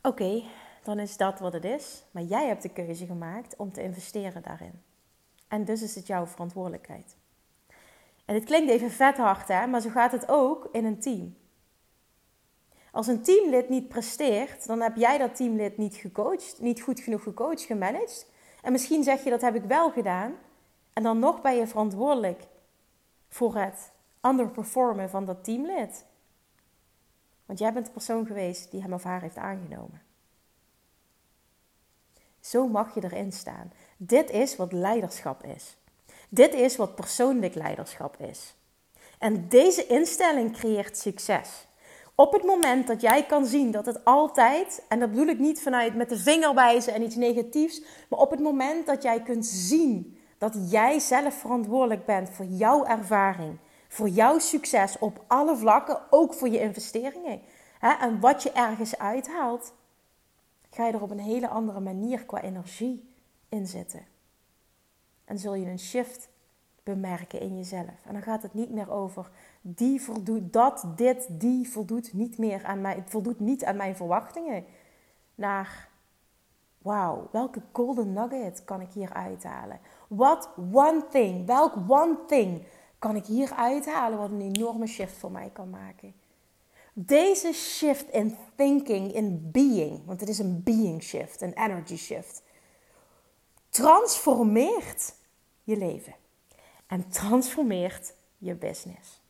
Oké, 0.01 0.43
dan 0.83 0.99
is 0.99 1.17
dat 1.17 1.39
wat 1.39 1.53
het 1.53 1.65
is. 1.65 2.03
Maar 2.11 2.23
jij 2.23 2.47
hebt 2.47 2.61
de 2.61 2.69
keuze 2.69 3.05
gemaakt 3.05 3.55
om 3.55 3.71
te 3.71 3.83
investeren 3.83 4.41
daarin. 4.41 4.81
En 5.47 5.65
dus 5.65 5.81
is 5.81 5.95
het 5.95 6.07
jouw 6.07 6.25
verantwoordelijkheid. 6.25 7.15
En 8.25 8.35
het 8.35 8.43
klinkt 8.43 8.71
even 8.71 8.91
vet 8.91 9.17
hard, 9.17 9.47
hè? 9.47 9.67
maar 9.67 9.81
zo 9.81 9.89
gaat 9.89 10.11
het 10.11 10.27
ook 10.27 10.69
in 10.71 10.85
een 10.85 10.99
team. 10.99 11.35
Als 12.91 13.07
een 13.07 13.21
teamlid 13.21 13.69
niet 13.69 13.87
presteert, 13.87 14.67
dan 14.67 14.81
heb 14.81 14.95
jij 14.95 15.17
dat 15.17 15.35
teamlid 15.35 15.77
niet 15.77 15.95
gecoacht, 15.95 16.61
niet 16.61 16.81
goed 16.81 16.99
genoeg 16.99 17.23
gecoacht, 17.23 17.61
gemanaged. 17.61 18.27
En 18.61 18.71
misschien 18.71 19.03
zeg 19.03 19.23
je 19.23 19.29
dat 19.29 19.41
heb 19.41 19.55
ik 19.55 19.63
wel 19.63 19.91
gedaan. 19.91 20.35
En 20.93 21.03
dan 21.03 21.19
nog 21.19 21.41
ben 21.41 21.55
je 21.55 21.67
verantwoordelijk 21.67 22.47
voor 23.29 23.55
het 23.55 23.91
underperformen 24.21 25.09
van 25.09 25.25
dat 25.25 25.43
teamlid. 25.43 26.05
Want 27.45 27.59
jij 27.59 27.73
bent 27.73 27.85
de 27.85 27.91
persoon 27.91 28.25
geweest 28.25 28.71
die 28.71 28.81
hem 28.81 28.93
of 28.93 29.03
haar 29.03 29.21
heeft 29.21 29.37
aangenomen. 29.37 30.01
Zo 32.43 32.67
mag 32.67 32.93
je 32.93 33.03
erin 33.03 33.31
staan. 33.31 33.73
Dit 33.97 34.29
is 34.29 34.55
wat 34.55 34.71
leiderschap 34.71 35.43
is. 35.43 35.77
Dit 36.29 36.53
is 36.53 36.75
wat 36.75 36.95
persoonlijk 36.95 37.55
leiderschap 37.55 38.17
is. 38.17 38.55
En 39.19 39.49
deze 39.49 39.87
instelling 39.87 40.51
creëert 40.51 40.97
succes. 40.97 41.67
Op 42.15 42.33
het 42.33 42.43
moment 42.43 42.87
dat 42.87 43.01
jij 43.01 43.25
kan 43.25 43.45
zien 43.45 43.71
dat 43.71 43.85
het 43.85 44.05
altijd, 44.05 44.83
en 44.87 44.99
dat 44.99 45.09
bedoel 45.09 45.27
ik 45.27 45.39
niet 45.39 45.61
vanuit 45.61 45.95
met 45.95 46.09
de 46.09 46.17
vinger 46.17 46.53
wijzen 46.53 46.93
en 46.93 47.01
iets 47.01 47.15
negatiefs, 47.15 47.81
maar 48.09 48.19
op 48.19 48.31
het 48.31 48.39
moment 48.39 48.85
dat 48.85 49.03
jij 49.03 49.21
kunt 49.21 49.45
zien 49.45 50.17
dat 50.37 50.71
jij 50.71 50.99
zelf 50.99 51.33
verantwoordelijk 51.33 52.05
bent 52.05 52.29
voor 52.29 52.45
jouw 52.45 52.85
ervaring, 52.85 53.57
voor 53.87 54.09
jouw 54.09 54.39
succes 54.39 54.97
op 54.99 55.23
alle 55.27 55.55
vlakken, 55.55 56.01
ook 56.09 56.33
voor 56.33 56.49
je 56.49 56.59
investeringen, 56.59 57.41
hè, 57.79 57.91
en 57.91 58.19
wat 58.19 58.43
je 58.43 58.51
ergens 58.51 58.97
uithaalt, 58.97 59.73
ga 60.73 60.85
je 60.87 60.93
er 60.93 61.01
op 61.01 61.11
een 61.11 61.19
hele 61.19 61.47
andere 61.47 61.79
manier 61.79 62.25
qua 62.25 62.41
energie 62.41 63.13
in 63.49 63.67
zitten. 63.67 64.05
En 65.25 65.37
zul 65.39 65.53
je 65.53 65.65
een 65.65 65.79
shift 65.79 66.29
bemerken 66.83 67.39
in 67.39 67.57
jezelf. 67.57 68.05
En 68.05 68.13
dan 68.13 68.21
gaat 68.21 68.41
het 68.41 68.53
niet 68.53 68.69
meer 68.69 68.91
over 68.91 69.29
die 69.61 70.01
voldoet 70.01 70.53
dat, 70.53 70.85
dit, 70.95 71.27
die 71.29 71.69
voldoet 71.69 72.13
niet 72.13 72.37
meer 72.37 72.63
aan 72.63 72.81
mij, 72.81 73.03
voldoet 73.05 73.39
niet 73.39 73.65
aan 73.65 73.75
mijn 73.75 73.95
verwachtingen. 73.95 74.65
Naar 75.35 75.89
wauw, 76.77 77.27
welke 77.31 77.61
golden 77.71 78.13
nugget 78.13 78.63
kan 78.63 78.81
ik 78.81 78.91
hier 78.91 79.13
uithalen? 79.13 79.79
What 80.07 80.49
one 80.71 81.07
thing, 81.09 81.45
welk 81.45 81.75
one 81.87 82.17
thing 82.27 82.65
kan 82.99 83.15
ik 83.15 83.25
hier 83.25 83.53
uithalen 83.53 84.17
wat 84.17 84.31
een 84.31 84.53
enorme 84.55 84.87
shift 84.87 85.17
voor 85.17 85.31
mij 85.31 85.49
kan 85.49 85.69
maken? 85.69 86.13
Deze 86.93 87.53
shift 87.53 88.09
in 88.09 88.37
thinking, 88.55 89.13
in 89.13 89.49
being, 89.51 90.05
want 90.05 90.19
het 90.19 90.29
is 90.29 90.39
een 90.39 90.63
being 90.63 91.03
shift, 91.03 91.41
een 91.41 91.53
energy 91.53 91.97
shift, 91.97 92.43
transformeert 93.69 95.15
je 95.63 95.77
leven 95.77 96.15
en 96.87 97.09
transformeert 97.09 98.13
je 98.37 98.55
business. 98.55 99.21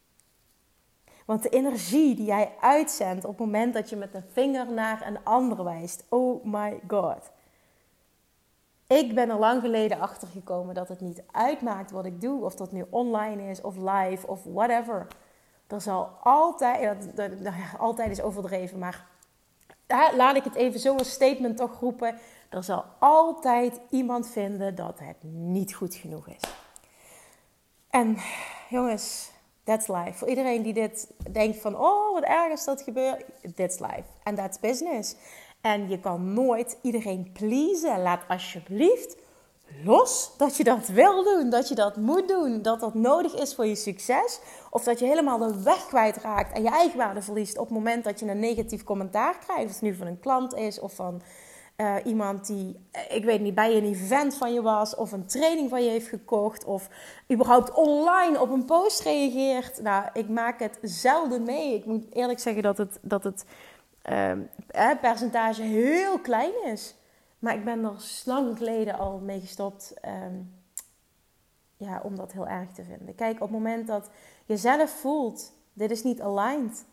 Want 1.25 1.43
de 1.43 1.49
energie 1.49 2.15
die 2.15 2.25
jij 2.25 2.53
uitzendt 2.59 3.25
op 3.25 3.29
het 3.29 3.39
moment 3.39 3.73
dat 3.73 3.89
je 3.89 3.95
met 3.95 4.13
een 4.13 4.25
vinger 4.31 4.71
naar 4.71 5.07
een 5.07 5.23
ander 5.23 5.63
wijst, 5.63 6.03
oh 6.09 6.45
my 6.45 6.79
god. 6.87 7.31
Ik 8.87 9.15
ben 9.15 9.29
er 9.29 9.39
lang 9.39 9.61
geleden 9.61 9.99
achter 9.99 10.27
gekomen 10.27 10.75
dat 10.75 10.87
het 10.87 11.01
niet 11.01 11.23
uitmaakt 11.31 11.91
wat 11.91 12.05
ik 12.05 12.21
doe, 12.21 12.43
of 12.43 12.55
dat 12.55 12.71
nu 12.71 12.85
online 12.89 13.49
is 13.49 13.61
of 13.61 13.75
live 13.75 14.27
of 14.27 14.43
whatever. 14.43 15.07
Er 15.67 15.81
zal 15.81 16.09
altijd, 16.23 17.15
dat, 17.15 17.31
altijd 17.77 18.11
is 18.11 18.21
overdreven, 18.21 18.79
maar 18.79 19.05
laat 20.15 20.35
ik 20.35 20.43
het 20.43 20.55
even 20.55 20.79
zo 20.79 20.97
een 20.97 21.05
statement 21.05 21.57
toch 21.57 21.79
roepen. 21.79 22.19
Er 22.49 22.63
zal 22.63 22.85
altijd 22.99 23.79
iemand 23.89 24.29
vinden 24.29 24.75
dat 24.75 24.99
het 24.99 25.23
niet 25.23 25.73
goed 25.73 25.95
genoeg 25.95 26.27
is. 26.27 26.41
En 27.89 28.17
jongens, 28.69 29.31
that's 29.63 29.87
life. 29.87 30.13
Voor 30.13 30.27
iedereen 30.27 30.61
die 30.61 30.73
dit 30.73 31.11
denkt 31.31 31.57
van, 31.57 31.75
oh 31.75 32.13
wat 32.13 32.23
erg 32.23 32.53
is 32.53 32.63
dat 32.63 32.81
gebeurt, 32.81 33.25
that's 33.55 33.79
life. 33.79 34.03
En 34.23 34.35
that's 34.35 34.59
business. 34.59 35.15
En 35.61 35.89
je 35.89 35.99
kan 35.99 36.33
nooit 36.33 36.77
iedereen 36.81 37.31
pleasen. 37.31 38.01
Laat 38.01 38.27
alsjeblieft 38.27 39.15
los 39.83 40.31
dat 40.37 40.57
je 40.57 40.63
dat 40.63 40.87
wil 40.87 41.23
doen, 41.23 41.49
dat 41.49 41.67
je 41.67 41.75
dat 41.75 41.95
moet 41.95 42.27
doen, 42.27 42.61
dat 42.61 42.79
dat 42.79 42.93
nodig 42.93 43.33
is 43.33 43.55
voor 43.55 43.65
je 43.65 43.75
succes. 43.75 44.39
Of 44.69 44.83
dat 44.83 44.99
je 44.99 45.05
helemaal 45.05 45.37
de 45.37 45.63
weg 45.63 45.87
kwijtraakt 45.87 46.53
en 46.55 46.63
je 46.63 46.69
eigenwaarde 46.69 47.21
verliest 47.21 47.57
op 47.57 47.65
het 47.65 47.77
moment 47.77 48.03
dat 48.03 48.19
je 48.19 48.25
een 48.25 48.39
negatief 48.39 48.83
commentaar 48.83 49.37
krijgt. 49.37 49.63
Of 49.63 49.71
het 49.71 49.81
nu 49.81 49.95
van 49.95 50.07
een 50.07 50.19
klant 50.19 50.55
is 50.55 50.79
of 50.79 50.93
van 50.93 51.21
uh, 51.77 51.95
iemand 52.03 52.47
die, 52.47 52.87
eh, 52.91 53.15
ik 53.15 53.25
weet 53.25 53.41
niet, 53.41 53.55
bij 53.55 53.77
een 53.77 53.85
event 53.85 54.35
van 54.35 54.53
je 54.53 54.61
was, 54.61 54.95
of 54.95 55.11
een 55.11 55.25
training 55.25 55.69
van 55.69 55.83
je 55.83 55.89
heeft 55.89 56.07
gekocht, 56.07 56.63
of 56.63 56.89
überhaupt 57.31 57.71
online 57.71 58.41
op 58.41 58.49
een 58.49 58.65
post 58.65 59.01
reageert. 59.01 59.81
Nou, 59.81 60.05
ik 60.13 60.29
maak 60.29 60.59
het 60.59 60.77
zelden 60.81 61.43
mee. 61.43 61.73
Ik 61.73 61.85
moet 61.85 62.05
eerlijk 62.13 62.39
zeggen 62.39 62.63
dat 62.63 62.77
het, 62.77 62.99
dat 63.01 63.23
het 63.23 63.45
uh, 64.09 64.89
percentage 65.01 65.61
heel 65.61 66.19
klein 66.19 66.53
is. 66.65 66.95
Maar 67.43 67.55
ik 67.55 67.65
ben 67.65 67.83
er 67.83 68.21
lang 68.25 68.57
geleden 68.57 68.97
al 68.97 69.19
mee 69.19 69.39
gestopt 69.39 69.93
um, 70.05 70.53
ja, 71.77 72.01
om 72.03 72.15
dat 72.15 72.31
heel 72.31 72.47
erg 72.47 72.71
te 72.71 72.83
vinden. 72.83 73.15
Kijk, 73.15 73.33
op 73.33 73.39
het 73.39 73.49
moment 73.49 73.87
dat 73.87 74.09
je 74.45 74.57
zelf 74.57 74.89
voelt, 74.89 75.53
dit 75.73 75.91
is 75.91 76.03
niet 76.03 76.21
aligned, 76.21 76.85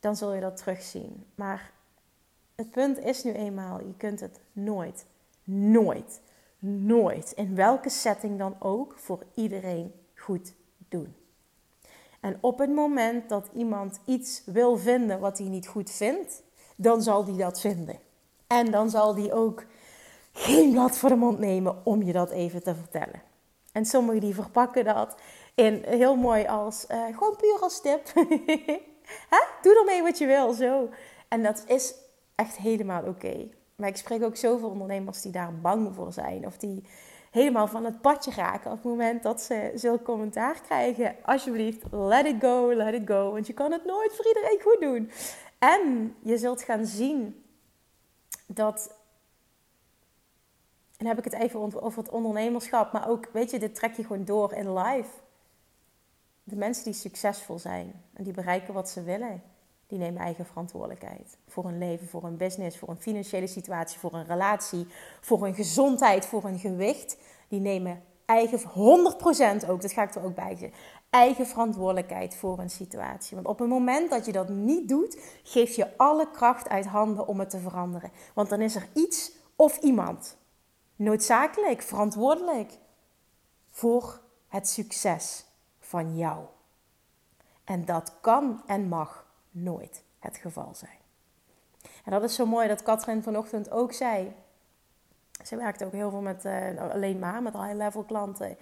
dan 0.00 0.16
zul 0.16 0.32
je 0.32 0.40
dat 0.40 0.56
terugzien. 0.56 1.26
Maar 1.34 1.72
het 2.54 2.70
punt 2.70 2.98
is 2.98 3.24
nu 3.24 3.32
eenmaal, 3.32 3.80
je 3.80 3.96
kunt 3.96 4.20
het 4.20 4.40
nooit, 4.52 5.06
nooit, 5.44 6.20
nooit, 6.58 7.32
in 7.32 7.54
welke 7.54 7.90
setting 7.90 8.38
dan 8.38 8.56
ook, 8.58 8.94
voor 8.98 9.24
iedereen 9.34 9.92
goed 10.14 10.54
doen. 10.88 11.14
En 12.20 12.38
op 12.40 12.58
het 12.58 12.70
moment 12.70 13.28
dat 13.28 13.48
iemand 13.54 14.00
iets 14.04 14.42
wil 14.44 14.76
vinden 14.76 15.20
wat 15.20 15.38
hij 15.38 15.48
niet 15.48 15.66
goed 15.66 15.90
vindt, 15.90 16.42
dan 16.76 17.02
zal 17.02 17.24
hij 17.24 17.36
dat 17.36 17.60
vinden. 17.60 17.98
En 18.46 18.70
dan 18.70 18.90
zal 18.90 19.16
hij 19.16 19.32
ook 19.32 19.64
geen 20.32 20.72
blad 20.72 20.98
voor 20.98 21.08
de 21.08 21.16
mond 21.16 21.38
nemen 21.38 21.80
om 21.84 22.02
je 22.02 22.12
dat 22.12 22.30
even 22.30 22.62
te 22.62 22.74
vertellen. 22.74 23.22
En 23.72 23.84
sommigen 23.84 24.20
die 24.20 24.34
verpakken 24.34 24.84
dat 24.84 25.16
in 25.54 25.82
heel 25.86 26.16
mooi 26.16 26.46
als, 26.46 26.86
uh, 26.90 27.04
gewoon 27.16 27.36
puur 27.36 27.58
als 27.60 27.80
tip. 27.80 28.12
Doe 29.62 29.78
ermee 29.78 30.02
wat 30.02 30.18
je 30.18 30.26
wil, 30.26 30.52
zo. 30.52 30.88
En 31.28 31.42
dat 31.42 31.64
is 31.66 31.94
echt 32.34 32.56
helemaal 32.56 33.02
oké. 33.02 33.48
Maar 33.76 33.88
ik 33.88 33.96
spreek 33.96 34.22
ook 34.22 34.36
zoveel 34.36 34.68
ondernemers 34.68 35.22
die 35.22 35.32
daar 35.32 35.54
bang 35.60 35.94
voor 35.94 36.12
zijn. 36.12 36.46
Of 36.46 36.56
die 36.56 36.84
helemaal 37.30 37.66
van 37.66 37.84
het 37.84 38.00
padje 38.00 38.30
raken 38.30 38.70
op 38.70 38.76
het 38.76 38.86
moment 38.86 39.22
dat 39.22 39.40
ze 39.40 39.72
zulk 39.74 40.04
commentaar 40.04 40.60
krijgen. 40.60 41.16
Alsjeblieft, 41.22 41.82
let 41.90 42.26
it 42.26 42.36
go, 42.40 42.74
let 42.74 42.94
it 42.94 43.08
go. 43.08 43.32
Want 43.32 43.46
je 43.46 43.52
kan 43.52 43.72
het 43.72 43.84
nooit 43.84 44.12
voor 44.16 44.26
iedereen 44.26 44.60
goed 44.62 44.80
doen. 44.80 45.10
En 45.58 46.14
je 46.22 46.38
zult 46.38 46.62
gaan 46.62 46.86
zien 46.86 47.44
dat... 48.46 49.00
En 51.02 51.08
heb 51.08 51.18
ik 51.18 51.24
het 51.24 51.32
even 51.32 51.82
over 51.82 52.02
het 52.02 52.10
ondernemerschap. 52.10 52.92
Maar 52.92 53.08
ook, 53.08 53.28
weet 53.32 53.50
je, 53.50 53.58
dit 53.58 53.74
trek 53.74 53.94
je 53.94 54.02
gewoon 54.02 54.24
door 54.24 54.52
in 54.52 54.72
life. 54.72 55.10
De 56.44 56.56
mensen 56.56 56.84
die 56.84 56.92
succesvol 56.92 57.58
zijn 57.58 58.02
en 58.12 58.24
die 58.24 58.32
bereiken 58.32 58.74
wat 58.74 58.90
ze 58.90 59.02
willen 59.02 59.42
die 59.86 59.98
nemen 59.98 60.22
eigen 60.22 60.46
verantwoordelijkheid. 60.46 61.38
Voor 61.48 61.64
hun 61.64 61.78
leven, 61.78 62.08
voor 62.08 62.22
hun 62.22 62.36
business, 62.36 62.78
voor 62.78 62.88
een 62.88 63.00
financiële 63.00 63.46
situatie, 63.46 63.98
voor 63.98 64.14
een 64.14 64.24
relatie, 64.24 64.86
voor 65.20 65.42
hun 65.42 65.54
gezondheid, 65.54 66.26
voor 66.26 66.42
hun 66.42 66.58
gewicht. 66.58 67.16
Die 67.48 67.60
nemen 67.60 68.02
eigen, 68.24 68.58
100% 69.64 69.68
ook, 69.68 69.82
dat 69.82 69.92
ga 69.92 70.02
ik 70.02 70.14
er 70.14 70.24
ook 70.24 70.34
bij 70.34 70.56
zeggen, 70.56 70.78
eigen 71.10 71.46
verantwoordelijkheid 71.46 72.36
voor 72.36 72.58
een 72.58 72.70
situatie. 72.70 73.34
Want 73.34 73.48
op 73.48 73.58
het 73.58 73.68
moment 73.68 74.10
dat 74.10 74.26
je 74.26 74.32
dat 74.32 74.48
niet 74.48 74.88
doet, 74.88 75.18
geef 75.42 75.76
je 75.76 75.96
alle 75.96 76.30
kracht 76.30 76.68
uit 76.68 76.86
handen 76.86 77.26
om 77.26 77.38
het 77.38 77.50
te 77.50 77.58
veranderen. 77.58 78.10
Want 78.34 78.48
dan 78.48 78.60
is 78.60 78.74
er 78.74 78.88
iets 78.92 79.32
of 79.56 79.78
iemand 79.78 80.40
noodzakelijk 81.02 81.82
verantwoordelijk 81.82 82.72
voor 83.70 84.20
het 84.48 84.68
succes 84.68 85.44
van 85.78 86.16
jou. 86.16 86.44
En 87.64 87.84
dat 87.84 88.12
kan 88.20 88.62
en 88.66 88.88
mag 88.88 89.26
nooit 89.50 90.02
het 90.18 90.36
geval 90.36 90.74
zijn. 90.74 91.00
En 92.04 92.10
dat 92.10 92.22
is 92.22 92.34
zo 92.34 92.46
mooi 92.46 92.68
dat 92.68 92.82
Katrin 92.82 93.22
vanochtend 93.22 93.70
ook 93.70 93.92
zei. 93.92 94.32
Ze 95.44 95.56
werkt 95.56 95.84
ook 95.84 95.92
heel 95.92 96.10
veel 96.10 96.20
met 96.20 96.44
uh, 96.44 96.92
alleen 96.92 97.18
maar 97.18 97.42
met 97.42 97.52
high-level 97.52 98.02
klanten. 98.02 98.56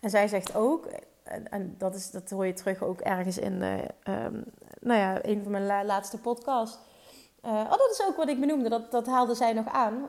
En 0.00 0.10
zij 0.10 0.28
zegt 0.28 0.54
ook, 0.54 0.88
en, 1.22 1.74
dat, 1.78 1.94
is, 1.94 2.10
dat 2.10 2.30
hoor 2.30 2.46
je 2.46 2.52
terug 2.52 2.82
ook 2.82 3.00
ergens 3.00 3.38
in 3.38 3.52
uh, 3.52 4.24
um, 4.24 4.44
nou 4.80 5.00
ja, 5.00 5.24
een 5.24 5.42
van 5.42 5.52
mijn 5.52 5.86
laatste 5.86 6.18
podcasts. 6.18 6.78
Uh, 7.46 7.52
oh, 7.52 7.70
dat 7.70 7.90
is 7.90 8.02
ook 8.08 8.16
wat 8.16 8.28
ik 8.28 8.40
benoemde. 8.40 8.68
Dat, 8.68 8.90
dat 8.90 9.06
haalde 9.06 9.34
zij 9.34 9.52
nog 9.52 9.68
aan. 9.68 10.08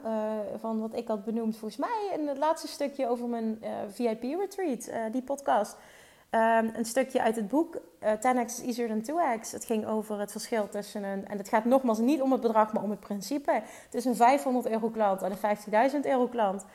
van 0.59 0.79
wat 0.79 0.95
ik 0.95 1.07
had 1.07 1.25
benoemd 1.25 1.57
volgens 1.57 1.79
mij 1.79 2.17
in 2.19 2.27
het 2.27 2.37
laatste 2.37 2.67
stukje 2.67 3.07
over 3.07 3.27
mijn 3.27 3.63
VIP-retreat. 3.87 4.91
die 5.11 5.21
podcast. 5.21 5.77
Um, 6.31 6.71
een 6.75 6.85
stukje 6.85 7.21
uit 7.21 7.35
het 7.35 7.47
boek 7.47 7.77
uh, 8.03 8.09
10x 8.11 8.45
is 8.45 8.61
easier 8.61 8.87
than 8.87 9.01
2x. 9.01 9.51
Het 9.51 9.65
ging 9.65 9.85
over 9.85 10.19
het 10.19 10.31
verschil 10.31 10.69
tussen 10.69 11.03
een... 11.03 11.27
En 11.27 11.37
het 11.37 11.49
gaat 11.49 11.65
nogmaals 11.65 11.99
niet 11.99 12.21
om 12.21 12.31
het 12.31 12.41
bedrag, 12.41 12.73
maar 12.73 12.83
om 12.83 12.89
het 12.89 12.99
principe. 12.99 13.61
Tussen 13.89 14.11
een 14.11 14.17
500 14.17 14.67
euro 14.67 14.89
klant 14.89 15.21
en 15.21 15.31
een 15.31 15.91
15.000 15.91 15.99
euro 16.01 16.27
klant. 16.27 16.65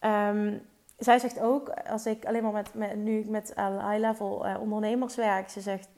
Um, 0.00 0.62
zij 0.98 1.18
zegt 1.18 1.40
ook, 1.40 1.68
als 1.68 2.06
ik 2.06 2.24
alleen 2.24 2.42
maar 2.42 2.52
met, 2.52 2.74
met 2.74 2.96
nu 2.96 3.24
met 3.28 3.52
high-level 3.56 4.46
ondernemers 4.60 5.14
werk... 5.14 5.50
Ze 5.50 5.60
zegt, 5.60 5.88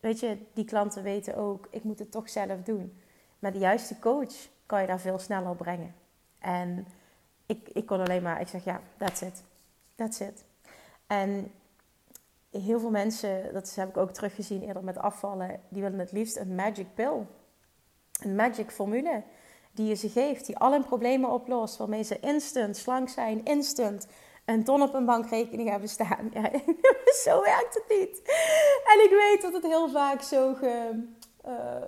weet 0.00 0.20
je, 0.20 0.38
die 0.52 0.64
klanten 0.64 1.02
weten 1.02 1.36
ook, 1.36 1.66
ik 1.70 1.84
moet 1.84 1.98
het 1.98 2.10
toch 2.10 2.28
zelf 2.28 2.62
doen. 2.64 3.00
Met 3.44 3.52
de 3.52 3.58
juiste 3.58 3.98
coach 3.98 4.34
kan 4.66 4.80
je 4.80 4.86
daar 4.86 5.00
veel 5.00 5.18
sneller 5.18 5.56
brengen. 5.56 5.94
En 6.38 6.86
ik, 7.46 7.68
ik 7.72 7.86
kon 7.86 8.00
alleen 8.00 8.22
maar... 8.22 8.40
Ik 8.40 8.48
zeg, 8.48 8.64
ja, 8.64 8.80
that's 8.98 9.20
it. 9.20 9.42
That's 9.94 10.20
it. 10.20 10.44
En 11.06 11.52
heel 12.50 12.80
veel 12.80 12.90
mensen, 12.90 13.52
dat 13.52 13.74
heb 13.74 13.88
ik 13.88 13.96
ook 13.96 14.10
teruggezien 14.10 14.62
eerder 14.62 14.84
met 14.84 14.98
afvallen, 14.98 15.60
die 15.68 15.82
willen 15.82 15.98
het 15.98 16.12
liefst 16.12 16.36
een 16.36 16.54
magic 16.54 16.86
pill. 16.94 17.26
Een 18.20 18.34
magic 18.34 18.70
formule 18.70 19.22
die 19.72 19.86
je 19.86 19.94
ze 19.94 20.08
geeft, 20.08 20.46
die 20.46 20.58
al 20.58 20.72
hun 20.72 20.84
problemen 20.84 21.30
oplost, 21.30 21.76
waarmee 21.76 22.02
ze 22.02 22.20
instant 22.20 22.76
slank 22.76 23.08
zijn, 23.08 23.44
instant 23.44 24.06
een 24.44 24.64
ton 24.64 24.82
op 24.82 24.94
een 24.94 25.04
bankrekening 25.04 25.68
hebben 25.68 25.88
staan. 25.88 26.30
Zo 27.24 27.42
werkt 27.42 27.74
het 27.74 27.98
niet. 27.98 28.18
En 28.84 29.04
ik 29.04 29.10
weet 29.10 29.38
dat 29.42 29.52
het 29.52 29.62
heel 29.62 29.88
vaak 29.88 30.22
zo, 30.22 30.54
ge, 30.54 31.04
uh, 31.46 31.82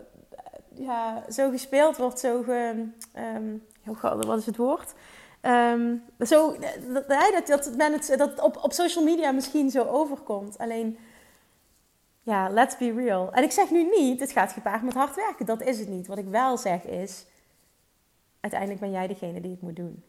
ja, 0.78 1.24
zo 1.30 1.50
gespeeld 1.50 1.96
wordt, 1.96 2.18
zo 2.18 2.42
ge, 2.42 2.88
um, 3.16 3.64
wat 4.00 4.38
is 4.38 4.46
het 4.46 4.56
woord? 4.56 4.94
Um, 5.42 6.02
zo, 6.20 6.56
dat, 6.92 7.08
dat, 7.08 7.46
dat, 7.46 7.92
het, 7.92 8.18
dat 8.18 8.40
op, 8.40 8.56
op 8.56 8.72
social 8.72 9.04
media 9.04 9.30
misschien 9.30 9.70
zo 9.70 9.84
overkomt. 9.84 10.58
Alleen, 10.58 10.98
ja, 12.22 12.48
let's 12.48 12.76
be 12.76 12.92
real. 12.92 13.32
En 13.32 13.42
ik 13.42 13.50
zeg 13.52 13.70
nu 13.70 13.82
niet, 13.82 14.20
het 14.20 14.32
gaat 14.32 14.52
gepaard 14.52 14.82
met 14.82 14.94
hard 14.94 15.14
werken. 15.14 15.46
Dat 15.46 15.62
is 15.62 15.78
het 15.78 15.88
niet. 15.88 16.06
Wat 16.06 16.18
ik 16.18 16.28
wel 16.28 16.56
zeg 16.56 16.84
is, 16.84 17.26
uiteindelijk 18.40 18.80
ben 18.80 18.90
jij 18.90 19.06
degene 19.06 19.40
die 19.40 19.50
het 19.50 19.62
moet 19.62 19.76
doen. 19.76 20.04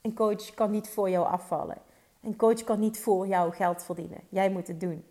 Een 0.00 0.14
coach 0.14 0.54
kan 0.54 0.70
niet 0.70 0.88
voor 0.88 1.10
jou 1.10 1.26
afvallen. 1.26 1.78
Een 2.22 2.36
coach 2.36 2.64
kan 2.64 2.78
niet 2.78 2.98
voor 2.98 3.26
jou 3.26 3.52
geld 3.52 3.82
verdienen. 3.82 4.20
Jij 4.28 4.50
moet 4.50 4.66
het 4.66 4.80
doen. 4.80 5.04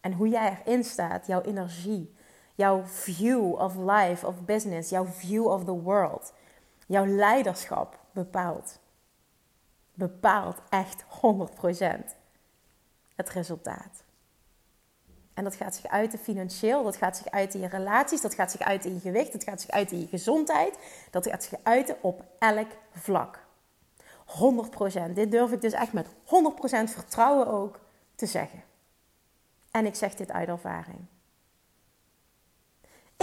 En 0.00 0.12
hoe 0.12 0.28
jij 0.28 0.62
erin 0.64 0.84
staat, 0.84 1.26
jouw 1.26 1.40
energie, 1.40 2.13
jouw 2.54 2.82
view 2.84 3.52
of 3.52 3.76
life, 3.76 4.26
of 4.26 4.44
business, 4.44 4.90
jouw 4.90 5.06
view 5.06 5.46
of 5.46 5.64
the 5.64 5.80
world 5.80 6.32
Jouw 6.86 7.06
leiderschap 7.06 7.98
bepaalt. 8.12 8.78
Bepaalt 9.94 10.58
echt 10.68 11.04
100% 11.04 11.06
het 13.14 13.28
resultaat. 13.28 14.02
En 15.34 15.44
dat 15.44 15.54
gaat 15.54 15.74
zich 15.74 15.86
uiten 15.86 16.18
financieel, 16.18 16.82
dat 16.82 16.96
gaat 16.96 17.16
zich 17.16 17.30
uiten 17.30 17.60
in 17.60 17.64
je 17.64 17.76
relaties, 17.76 18.20
dat 18.20 18.34
gaat 18.34 18.50
zich 18.50 18.60
uiten 18.60 18.88
in 18.90 18.94
je 18.94 19.00
gewicht, 19.00 19.32
dat 19.32 19.44
gaat 19.44 19.60
zich 19.60 19.70
uiten 19.70 19.96
in 19.96 20.02
je 20.02 20.08
gezondheid, 20.08 20.78
dat 21.10 21.26
gaat 21.26 21.42
zich 21.44 21.58
uiten 21.62 21.96
op 22.02 22.24
elk 22.38 22.70
vlak. 22.90 23.42
100%. 25.08 25.12
Dit 25.14 25.30
durf 25.30 25.52
ik 25.52 25.60
dus 25.60 25.72
echt 25.72 25.92
met 25.92 26.06
100% 26.06 26.10
vertrouwen 26.84 27.46
ook 27.46 27.80
te 28.14 28.26
zeggen. 28.26 28.62
En 29.70 29.86
ik 29.86 29.94
zeg 29.94 30.14
dit 30.14 30.30
uit 30.30 30.48
ervaring. 30.48 31.06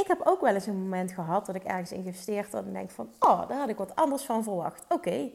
Ik 0.01 0.07
heb 0.07 0.21
ook 0.23 0.41
wel 0.41 0.53
eens 0.53 0.67
een 0.67 0.81
moment 0.81 1.11
gehad 1.11 1.45
dat 1.45 1.55
ik 1.55 1.63
ergens 1.63 1.91
investeerd 1.91 2.51
had 2.51 2.65
en 2.65 2.73
denk 2.73 2.89
van, 2.89 3.09
oh, 3.19 3.47
daar 3.47 3.57
had 3.57 3.69
ik 3.69 3.77
wat 3.77 3.95
anders 3.95 4.23
van 4.23 4.43
verwacht. 4.43 4.85
Oké. 4.89 5.29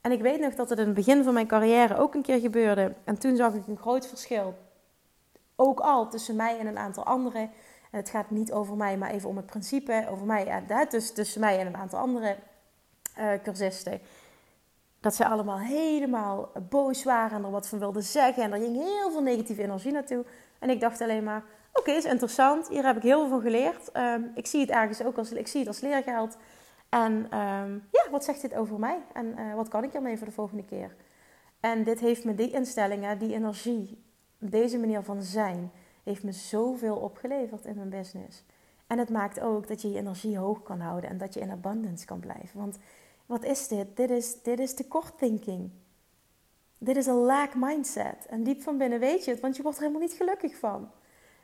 En 0.00 0.12
ik 0.12 0.20
weet 0.20 0.40
nog 0.40 0.54
dat 0.54 0.68
het 0.68 0.78
in 0.78 0.86
het 0.86 0.94
begin 0.94 1.24
van 1.24 1.34
mijn 1.34 1.46
carrière 1.46 1.96
ook 1.96 2.14
een 2.14 2.22
keer 2.22 2.40
gebeurde. 2.40 2.94
En 3.04 3.18
toen 3.18 3.36
zag 3.36 3.54
ik 3.54 3.66
een 3.66 3.78
groot 3.78 4.06
verschil. 4.06 4.54
Ook 5.56 5.80
al 5.80 6.08
tussen 6.08 6.36
mij 6.36 6.58
en 6.58 6.66
een 6.66 6.78
aantal 6.78 7.04
anderen. 7.04 7.50
En 7.90 7.98
het 7.98 8.08
gaat 8.08 8.30
niet 8.30 8.52
over 8.52 8.76
mij, 8.76 8.98
maar 8.98 9.10
even 9.10 9.28
om 9.28 9.36
het 9.36 9.46
principe. 9.46 10.06
Over 10.10 10.26
mij 10.26 10.46
en 10.46 10.88
dus 10.88 11.12
tussen 11.12 11.40
mij 11.40 11.58
en 11.58 11.66
een 11.66 11.76
aantal 11.76 11.98
andere 11.98 12.36
uh, 13.18 13.32
cursisten. 13.42 14.00
Dat 15.00 15.14
ze 15.14 15.26
allemaal 15.28 15.58
helemaal 15.58 16.50
boos 16.68 17.04
waren 17.04 17.38
en 17.38 17.44
er 17.44 17.50
wat 17.50 17.68
van 17.68 17.78
wilden 17.78 18.02
zeggen. 18.02 18.42
En 18.42 18.52
er 18.52 18.58
ging 18.58 18.76
heel 18.76 19.10
veel 19.10 19.22
negatieve 19.22 19.62
energie 19.62 19.92
naartoe. 19.92 20.24
En 20.58 20.70
ik 20.70 20.80
dacht 20.80 21.00
alleen 21.00 21.24
maar, 21.24 21.42
Oké, 21.72 21.90
is 21.90 22.04
interessant. 22.04 22.68
Hier 22.68 22.84
heb 22.84 22.96
ik 22.96 23.02
heel 23.02 23.18
veel 23.20 23.28
van 23.28 23.40
geleerd. 23.40 23.92
Ehm, 23.92 24.22
ik 24.34 24.46
zie 24.46 24.60
het 24.60 24.70
ergens 24.70 25.02
ook 25.02 25.18
als, 25.18 25.32
ik 25.32 25.46
zie 25.46 25.60
het 25.60 25.68
als 25.68 25.80
leergeld. 25.80 26.36
En 26.88 27.26
ehm, 27.30 27.72
ja, 27.72 28.10
wat 28.10 28.24
zegt 28.24 28.40
dit 28.40 28.54
over 28.54 28.78
mij? 28.78 28.98
En 29.12 29.26
uh, 29.38 29.54
wat 29.54 29.68
kan 29.68 29.84
ik 29.84 29.94
ermee 29.94 30.16
voor 30.16 30.26
de 30.26 30.32
volgende 30.32 30.64
keer? 30.64 30.96
En 31.60 31.84
dit 31.84 32.00
heeft 32.00 32.24
me, 32.24 32.34
die 32.34 32.50
instellingen, 32.50 33.18
die 33.18 33.34
energie, 33.34 34.04
deze 34.38 34.78
manier 34.78 35.02
van 35.02 35.22
zijn, 35.22 35.70
heeft 36.04 36.22
me 36.22 36.32
zoveel 36.32 36.96
opgeleverd 36.96 37.64
in 37.64 37.76
mijn 37.76 37.88
business. 37.88 38.44
En 38.86 38.98
het 38.98 39.10
maakt 39.10 39.40
ook 39.40 39.68
dat 39.68 39.82
je 39.82 39.90
je 39.90 39.98
energie 39.98 40.38
hoog 40.38 40.62
kan 40.62 40.80
houden 40.80 41.10
en 41.10 41.18
dat 41.18 41.34
je 41.34 41.40
in 41.40 41.50
abundance 41.50 42.06
kan 42.06 42.20
blijven. 42.20 42.58
Want 42.58 42.78
wat 43.26 43.44
is 43.44 43.68
dit? 43.68 43.96
Dit 43.96 44.10
is, 44.10 44.42
dit 44.42 44.60
is 44.60 44.74
thinking. 45.16 45.70
Dit 46.78 46.96
is 46.96 47.06
een 47.06 47.14
lack 47.14 47.54
mindset. 47.54 48.26
En 48.26 48.42
diep 48.42 48.62
van 48.62 48.78
binnen 48.78 49.00
weet 49.00 49.24
je 49.24 49.30
het, 49.30 49.40
want 49.40 49.56
je 49.56 49.62
wordt 49.62 49.78
er 49.78 49.84
helemaal 49.84 50.06
niet 50.06 50.16
gelukkig 50.16 50.56
van. 50.56 50.90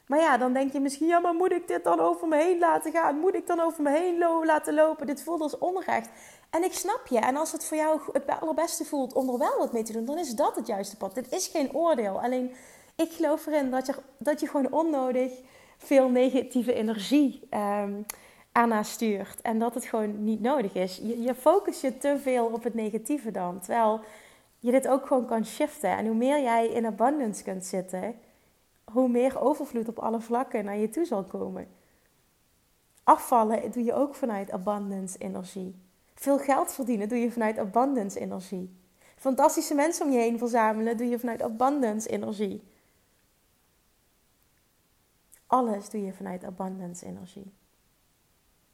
Maar 0.06 0.18
ja, 0.18 0.36
dan 0.36 0.52
denk 0.52 0.72
je 0.72 0.80
misschien, 0.80 1.06
ja, 1.06 1.18
maar 1.18 1.34
moet 1.34 1.52
ik 1.52 1.68
dit 1.68 1.84
dan 1.84 2.00
over 2.00 2.28
me 2.28 2.36
heen 2.36 2.58
laten 2.58 2.92
gaan? 2.92 3.18
Moet 3.18 3.34
ik 3.34 3.46
dan 3.46 3.60
over 3.60 3.82
me 3.82 3.90
heen 3.90 4.18
laten 4.44 4.74
lopen? 4.74 5.06
Dit 5.06 5.22
voelt 5.22 5.40
als 5.40 5.58
onrecht. 5.58 6.08
En 6.50 6.64
ik 6.64 6.72
snap 6.72 7.06
je. 7.06 7.18
En 7.18 7.36
als 7.36 7.52
het 7.52 7.64
voor 7.64 7.76
jou 7.76 8.00
het 8.12 8.40
allerbeste 8.40 8.84
voelt 8.84 9.12
om 9.12 9.28
er 9.28 9.38
wel 9.38 9.58
wat 9.58 9.72
mee 9.72 9.82
te 9.82 9.92
doen, 9.92 10.04
dan 10.04 10.18
is 10.18 10.34
dat 10.34 10.56
het 10.56 10.66
juiste 10.66 10.96
pad. 10.96 11.14
Dit 11.14 11.32
is 11.32 11.46
geen 11.46 11.74
oordeel. 11.74 12.22
Alleen, 12.22 12.52
ik 12.96 13.12
geloof 13.12 13.46
erin 13.46 13.70
dat 13.70 13.86
je, 13.86 13.94
dat 14.18 14.40
je 14.40 14.48
gewoon 14.48 14.72
onnodig 14.72 15.32
veel 15.78 16.08
negatieve 16.08 16.72
energie 16.72 17.48
um, 17.50 18.06
aan 18.52 18.84
stuurt. 18.84 19.40
En 19.42 19.58
dat 19.58 19.74
het 19.74 19.84
gewoon 19.84 20.24
niet 20.24 20.40
nodig 20.40 20.74
is. 20.74 20.96
Je, 20.96 21.22
je 21.22 21.34
focus 21.34 21.80
je 21.80 21.98
te 21.98 22.18
veel 22.22 22.46
op 22.46 22.64
het 22.64 22.74
negatieve 22.74 23.30
dan. 23.30 23.60
Terwijl 23.60 24.00
je 24.58 24.70
dit 24.70 24.88
ook 24.88 25.06
gewoon 25.06 25.26
kan 25.26 25.46
shiften. 25.46 25.90
En 25.90 26.06
hoe 26.06 26.14
meer 26.14 26.42
jij 26.42 26.66
in 26.66 26.86
abundance 26.86 27.42
kunt 27.42 27.64
zitten 27.64 28.14
hoe 28.94 29.08
meer 29.08 29.40
overvloed 29.40 29.88
op 29.88 29.98
alle 29.98 30.20
vlakken 30.20 30.64
naar 30.64 30.76
je 30.76 30.88
toe 30.88 31.04
zal 31.04 31.24
komen. 31.24 31.68
Afvallen 33.02 33.70
doe 33.72 33.84
je 33.84 33.94
ook 33.94 34.14
vanuit 34.14 34.50
abundance 34.50 35.18
energie. 35.18 35.74
Veel 36.14 36.38
geld 36.38 36.72
verdienen 36.72 37.08
doe 37.08 37.18
je 37.18 37.30
vanuit 37.30 37.58
abundance 37.58 38.20
energie. 38.20 38.76
Fantastische 39.16 39.74
mensen 39.74 40.06
om 40.06 40.12
je 40.12 40.18
heen 40.18 40.38
verzamelen 40.38 40.96
doe 40.96 41.06
je 41.06 41.18
vanuit 41.18 41.42
abundance 41.42 42.08
energie. 42.08 42.62
Alles 45.46 45.90
doe 45.90 46.04
je 46.04 46.12
vanuit 46.12 46.44
abundance 46.44 47.06
energie. 47.06 47.52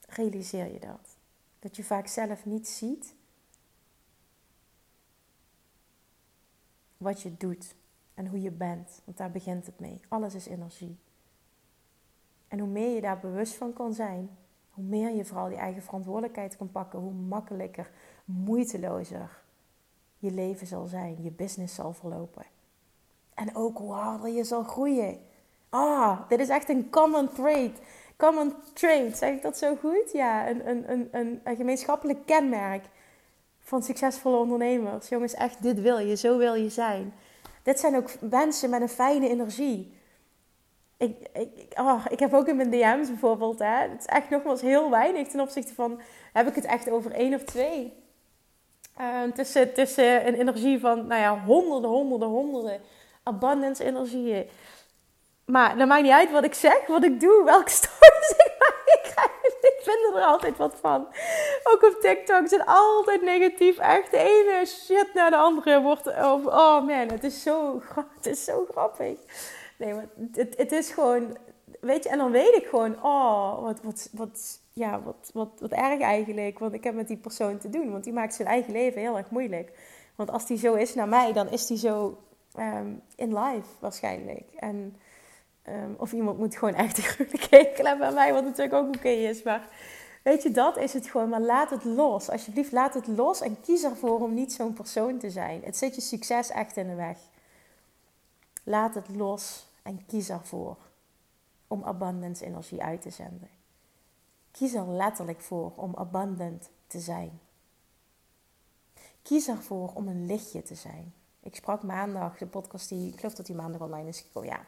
Realiseer 0.07 0.73
je 0.73 0.81
dat? 0.81 1.17
Dat 1.59 1.77
je 1.77 1.85
vaak 1.85 2.07
zelf 2.07 2.45
niet 2.45 2.69
ziet 2.69 3.15
wat 6.97 7.23
je 7.23 7.37
doet 7.37 7.75
en 8.21 8.27
hoe 8.27 8.41
je 8.41 8.51
bent. 8.51 9.01
Want 9.05 9.17
daar 9.17 9.31
begint 9.31 9.67
het 9.67 9.81
mee. 9.81 10.01
Alles 10.09 10.35
is 10.35 10.47
energie. 10.47 10.99
En 12.49 12.59
hoe 12.59 12.69
meer 12.69 12.95
je 12.95 13.01
daar 13.01 13.19
bewust 13.19 13.55
van 13.55 13.73
kan 13.73 13.93
zijn, 13.93 14.31
hoe 14.71 14.85
meer 14.85 15.11
je 15.11 15.25
vooral 15.25 15.49
die 15.49 15.59
eigen 15.59 15.83
verantwoordelijkheid 15.83 16.57
kan 16.57 16.71
pakken, 16.71 16.99
hoe 16.99 17.13
makkelijker, 17.13 17.91
moeitelozer 18.25 19.43
je 20.19 20.31
leven 20.31 20.67
zal 20.67 20.87
zijn, 20.87 21.23
je 21.23 21.31
business 21.31 21.75
zal 21.75 21.93
verlopen. 21.93 22.45
En 23.35 23.57
ook 23.57 23.79
hoe 23.79 23.93
harder 23.93 24.31
je 24.31 24.45
zal 24.45 24.63
groeien. 24.63 25.19
Ah, 25.69 26.29
dit 26.29 26.41
is 26.41 26.49
echt 26.49 26.69
een 26.69 26.91
common 26.91 27.29
trait. 27.29 27.81
Common 28.17 28.55
trait, 28.73 29.17
zeg 29.17 29.35
ik 29.35 29.43
dat 29.43 29.59
zo 29.59 29.77
goed? 29.77 30.13
Ja, 30.13 30.49
een, 30.49 30.69
een, 30.69 30.91
een, 30.91 31.09
een, 31.11 31.41
een 31.45 31.57
gemeenschappelijk 31.57 32.27
kenmerk 32.27 32.85
van 33.59 33.83
succesvolle 33.83 34.37
ondernemers. 34.37 35.09
Jongens, 35.09 35.35
echt, 35.35 35.63
dit 35.63 35.81
wil 35.81 35.99
je, 35.99 36.17
zo 36.17 36.39
wil 36.39 36.55
je 36.55 36.71
zijn. 36.71 37.13
Dit 37.63 37.81
zijn 37.81 37.97
ook 37.97 38.11
mensen 38.21 38.71
met 38.71 38.81
een 38.81 38.89
fijne 38.89 39.29
energie. 39.29 39.99
Ik, 40.97 41.29
ik, 41.33 41.79
oh, 41.79 42.05
ik 42.09 42.19
heb 42.19 42.35
ook 42.35 42.49
in 42.49 42.57
mijn 42.57 42.71
DM's 42.71 43.09
bijvoorbeeld, 43.09 43.59
hè, 43.59 43.89
het 43.89 43.99
is 43.99 44.07
echt 44.07 44.31
nogmaals 44.31 44.61
heel 44.61 44.91
weinig 44.91 45.29
ten 45.29 45.41
opzichte 45.41 45.75
van, 45.75 46.01
heb 46.33 46.49
ik 46.49 46.55
het 46.55 46.65
echt 46.65 46.91
over 46.91 47.13
één 47.13 47.35
of 47.35 47.45
twee. 47.45 47.99
Uh, 49.01 49.23
tussen, 49.35 49.75
tussen 49.75 50.27
een 50.27 50.35
energie 50.35 50.81
van, 50.81 51.07
nou 51.07 51.21
ja, 51.21 51.39
honderden, 51.45 51.91
honderden, 51.91 52.29
honderden 52.29 52.81
abundance 53.23 53.85
energieën. 53.85 54.49
Maar 55.45 55.77
dat 55.77 55.89
maakt 55.89 56.03
niet 56.03 56.13
uit 56.13 56.31
wat 56.31 56.45
ik 56.45 56.55
zeg, 56.55 56.87
wat 56.87 57.05
ik 57.05 57.21
doe, 57.21 57.45
welke 57.45 57.71
stories 57.81 58.31
ik 58.31 58.57
maak. 58.59 58.79
Ik 59.61 59.81
vind 59.83 60.15
er 60.15 60.23
altijd 60.23 60.57
wat 60.57 60.77
van. 60.81 61.07
Ook 61.65 61.83
op 61.83 61.97
TikTok 62.01 62.49
zijn 62.49 62.65
altijd 62.65 63.23
negatief. 63.23 63.79
Echt 63.79 64.11
de 64.11 64.19
ene 64.19 64.67
shit 64.67 65.11
naar 65.15 65.31
de 65.31 65.37
andere 65.37 65.81
wordt. 65.81 66.07
Oh 66.07 66.87
man, 66.87 67.09
het 67.09 67.25
is 67.25 67.43
zo, 67.43 67.83
het 68.17 68.27
is 68.27 68.45
zo 68.45 68.67
grappig. 68.71 69.19
Nee, 69.79 69.95
maar 69.95 70.09
het, 70.33 70.57
het 70.57 70.73
is 70.73 70.91
gewoon, 70.91 71.37
weet 71.81 72.05
je, 72.05 72.09
en 72.09 72.19
dan 72.19 72.31
weet 72.31 72.55
ik 72.55 72.67
gewoon, 72.67 73.03
oh, 73.03 73.63
wat, 73.63 73.81
wat, 73.83 74.09
wat, 74.13 74.61
ja, 74.73 75.03
wat, 75.03 75.31
wat, 75.33 75.51
wat 75.59 75.71
erg 75.71 76.01
eigenlijk. 76.01 76.59
Want 76.59 76.75
ik 76.75 76.85
heb 76.85 76.95
met 76.95 77.09
die 77.09 77.17
persoon 77.17 77.59
te 77.59 77.71
doen, 77.71 77.91
want 77.91 78.05
die 78.05 78.13
maakt 78.13 78.35
zijn 78.35 78.49
eigen 78.49 78.73
leven 78.73 79.01
heel 79.01 79.17
erg 79.17 79.31
moeilijk. 79.31 79.73
Want 80.17 80.31
als 80.31 80.47
die 80.47 80.59
zo 80.59 80.75
is 80.75 80.95
naar 80.95 81.09
mij, 81.09 81.33
dan 81.33 81.51
is 81.51 81.67
die 81.67 81.79
zo 81.79 82.19
um, 82.59 83.03
in 83.17 83.39
life 83.39 83.69
waarschijnlijk. 83.79 84.45
En, 84.57 84.97
um, 85.69 85.95
of 85.99 86.13
iemand 86.13 86.39
moet 86.39 86.57
gewoon 86.57 86.75
echt 86.75 86.97
een 86.99 87.05
gruwelijke 87.05 87.57
hekel 87.57 87.85
hebben 87.85 88.07
aan 88.07 88.15
mij, 88.15 88.33
wat 88.33 88.45
natuurlijk 88.45 88.75
ook 88.75 88.97
oké 88.97 89.09
is. 89.09 89.43
Maar 89.43 89.69
weet 90.23 90.43
je, 90.43 90.51
dat 90.51 90.77
is 90.77 90.93
het 90.93 91.07
gewoon. 91.07 91.29
Maar 91.29 91.41
laat 91.41 91.71
het 91.71 91.85
los. 91.85 92.31
Alsjeblieft, 92.31 92.73
laat 92.73 92.95
het 92.95 93.07
los 93.07 93.41
en 93.41 93.61
kies 93.61 93.83
ervoor 93.83 94.21
om 94.21 94.35
niet 94.35 94.53
zo'n 94.53 94.73
persoon 94.73 95.19
te 95.19 95.31
zijn. 95.31 95.63
Het 95.65 95.77
zit 95.77 95.95
je 95.95 96.01
succes 96.01 96.51
echt 96.51 96.77
in 96.77 96.89
de 96.89 96.95
weg. 96.95 97.19
Laat 98.63 98.95
het 98.95 99.09
los 99.09 99.67
en 99.83 100.07
kies 100.07 100.29
ervoor 100.29 100.77
om 101.67 101.85
abundance 101.85 102.45
energie 102.45 102.83
uit 102.83 103.03
te 103.03 103.11
zenden. 103.11 103.49
Kies 104.51 104.75
er 104.75 104.89
letterlijk 104.89 105.41
voor 105.41 105.73
om 105.77 105.95
abundant 105.95 106.69
te 106.87 107.01
zijn. 107.01 107.41
Kies 109.23 109.49
ervoor 109.49 109.91
om 109.95 110.09
een 110.09 110.27
lichtje 110.27 110.63
te 110.63 110.75
zijn. 110.75 111.15
Ik 111.43 111.55
sprak 111.55 111.83
maandag, 111.83 112.39
de 112.39 112.47
podcast 112.47 112.89
die, 112.89 113.13
ik 113.13 113.17
geloof 113.17 113.35
dat 113.35 113.47
die 113.47 113.55
maandag 113.55 113.81
online 113.81 114.09
is 114.09 114.21
gekomen, 114.21 114.49
ja. 114.49 114.61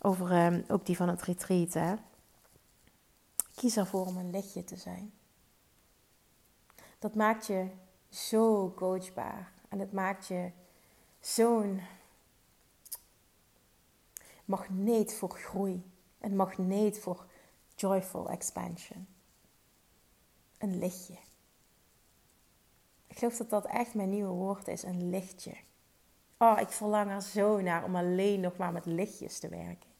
Over 0.00 0.46
um, 0.46 0.64
ook 0.68 0.86
die 0.86 0.96
van 0.96 1.08
het 1.08 1.22
retreat, 1.22 1.72
hè. 1.72 1.94
Kies 3.54 3.76
ervoor 3.76 4.06
om 4.06 4.16
een 4.16 4.30
lichtje 4.30 4.64
te 4.64 4.76
zijn. 4.76 5.12
Dat 6.98 7.14
maakt 7.14 7.46
je 7.46 7.68
zo 8.08 8.72
coachbaar. 8.76 9.52
En 9.68 9.78
het 9.78 9.92
maakt 9.92 10.26
je 10.26 10.50
zo'n 11.20 11.80
magneet 14.44 15.14
voor 15.14 15.30
groei. 15.30 15.92
Een 16.18 16.36
magneet 16.36 16.98
voor 16.98 17.26
joyful 17.74 18.30
expansion. 18.30 19.06
Een 20.58 20.78
lichtje. 20.78 21.18
Ik 23.06 23.18
geloof 23.18 23.36
dat 23.36 23.50
dat 23.50 23.66
echt 23.66 23.94
mijn 23.94 24.10
nieuwe 24.10 24.32
woord 24.32 24.68
is, 24.68 24.82
een 24.82 25.10
lichtje. 25.10 25.54
Oh, 26.38 26.60
ik 26.60 26.68
verlang 26.68 27.10
er 27.10 27.22
zo 27.22 27.60
naar 27.60 27.84
om 27.84 27.96
alleen 27.96 28.40
nog 28.40 28.56
maar 28.56 28.72
met 28.72 28.86
lichtjes 28.86 29.38
te 29.38 29.48
werken. 29.48 29.93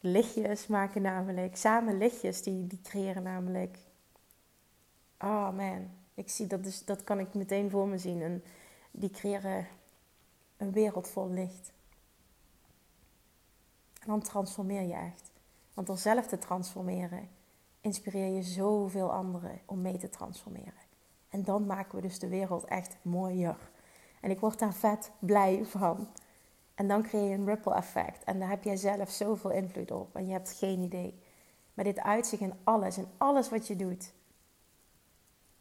Lichtjes 0.00 0.66
maken 0.66 1.02
namelijk, 1.02 1.56
samen 1.56 1.98
lichtjes, 1.98 2.42
die, 2.42 2.66
die 2.66 2.80
creëren 2.82 3.22
namelijk. 3.22 3.78
Oh 5.18 5.50
man, 5.50 5.90
ik 6.14 6.28
zie 6.28 6.46
dat, 6.46 6.64
dus, 6.64 6.84
dat 6.84 7.04
kan 7.04 7.18
ik 7.18 7.34
meteen 7.34 7.70
voor 7.70 7.88
me 7.88 7.98
zien. 7.98 8.22
En 8.22 8.44
die 8.90 9.10
creëren 9.10 9.66
een 10.56 10.72
wereld 10.72 11.08
vol 11.08 11.30
licht. 11.30 11.72
En 14.00 14.06
dan 14.06 14.20
transformeer 14.20 14.82
je 14.82 14.94
echt. 14.94 15.30
Want 15.74 15.86
door 15.86 15.98
zelf 15.98 16.26
te 16.26 16.38
transformeren, 16.38 17.28
inspireer 17.80 18.34
je 18.34 18.42
zoveel 18.42 19.12
anderen 19.12 19.60
om 19.64 19.80
mee 19.80 19.98
te 19.98 20.10
transformeren. 20.10 20.88
En 21.28 21.42
dan 21.44 21.66
maken 21.66 21.94
we 21.94 22.00
dus 22.00 22.18
de 22.18 22.28
wereld 22.28 22.64
echt 22.64 22.96
mooier. 23.02 23.70
En 24.20 24.30
ik 24.30 24.40
word 24.40 24.58
daar 24.58 24.74
vet 24.74 25.10
blij 25.18 25.64
van. 25.64 26.08
En 26.80 26.88
dan 26.88 27.02
creëer 27.02 27.28
je 27.28 27.34
een 27.34 27.46
ripple 27.46 27.74
effect. 27.74 28.24
En 28.24 28.38
daar 28.38 28.48
heb 28.48 28.64
jij 28.64 28.76
zelf 28.76 29.10
zoveel 29.10 29.50
invloed 29.50 29.90
op. 29.90 30.16
En 30.16 30.26
je 30.26 30.32
hebt 30.32 30.52
geen 30.52 30.80
idee. 30.80 31.18
Maar 31.74 31.84
dit 31.84 31.98
uitzicht 31.98 32.42
in 32.42 32.54
alles, 32.64 32.98
in 32.98 33.06
alles 33.16 33.48
wat 33.48 33.66
je 33.66 33.76
doet. 33.76 34.12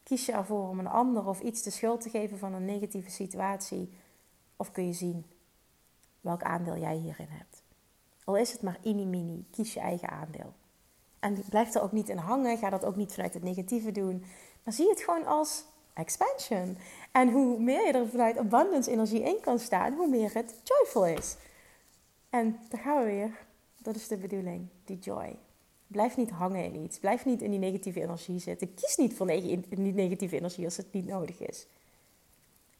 Kies 0.03 0.25
je 0.25 0.31
ervoor 0.31 0.69
om 0.69 0.79
een 0.79 0.87
ander 0.87 1.27
of 1.27 1.41
iets 1.41 1.61
de 1.63 1.69
schuld 1.69 2.01
te 2.01 2.09
geven 2.09 2.37
van 2.37 2.53
een 2.53 2.65
negatieve 2.65 3.09
situatie? 3.09 3.93
Of 4.55 4.71
kun 4.71 4.85
je 4.85 4.93
zien 4.93 5.25
welk 6.21 6.43
aandeel 6.43 6.77
jij 6.77 6.95
hierin 6.95 7.29
hebt? 7.29 7.63
Al 8.23 8.37
is 8.37 8.51
het 8.51 8.61
maar 8.61 8.79
mini-mini, 8.83 9.45
kies 9.51 9.73
je 9.73 9.79
eigen 9.79 10.09
aandeel. 10.09 10.53
En 11.19 11.43
blijf 11.49 11.75
er 11.75 11.81
ook 11.81 11.91
niet 11.91 12.09
in 12.09 12.17
hangen, 12.17 12.57
ga 12.57 12.69
dat 12.69 12.85
ook 12.85 12.95
niet 12.95 13.13
vanuit 13.13 13.33
het 13.33 13.43
negatieve 13.43 13.91
doen. 13.91 14.25
Maar 14.63 14.73
zie 14.73 14.89
het 14.89 15.01
gewoon 15.01 15.25
als 15.25 15.65
expansion. 15.99 16.77
En 17.11 17.31
hoe 17.31 17.59
meer 17.59 17.85
je 17.85 17.91
er 17.91 18.07
vanuit 18.07 18.37
abundance 18.37 18.91
energie 18.91 19.21
in 19.21 19.39
kan 19.41 19.59
staan, 19.59 19.93
hoe 19.93 20.07
meer 20.07 20.33
het 20.33 20.61
joyful 20.63 21.05
is. 21.05 21.35
En 22.29 22.59
daar 22.69 22.81
gaan 22.81 22.99
we 22.99 23.05
weer. 23.05 23.47
Dat 23.81 23.95
is 23.95 24.07
de 24.07 24.17
bedoeling, 24.17 24.67
die 24.83 24.99
joy. 24.99 25.35
Blijf 25.87 26.17
niet 26.17 26.29
hangen 26.29 26.63
in 26.63 26.75
iets. 26.75 26.99
Blijf 26.99 27.25
niet 27.25 27.41
in 27.41 27.51
die 27.51 27.59
negatieve 27.59 28.01
energie 28.01 28.39
zitten. 28.39 28.73
Kies 28.73 28.95
niet 28.95 29.13
voor 29.13 29.27
die 29.27 29.93
negatieve 29.93 30.35
energie 30.35 30.65
als 30.65 30.77
het 30.77 30.93
niet 30.93 31.05
nodig 31.07 31.39
is. 31.39 31.67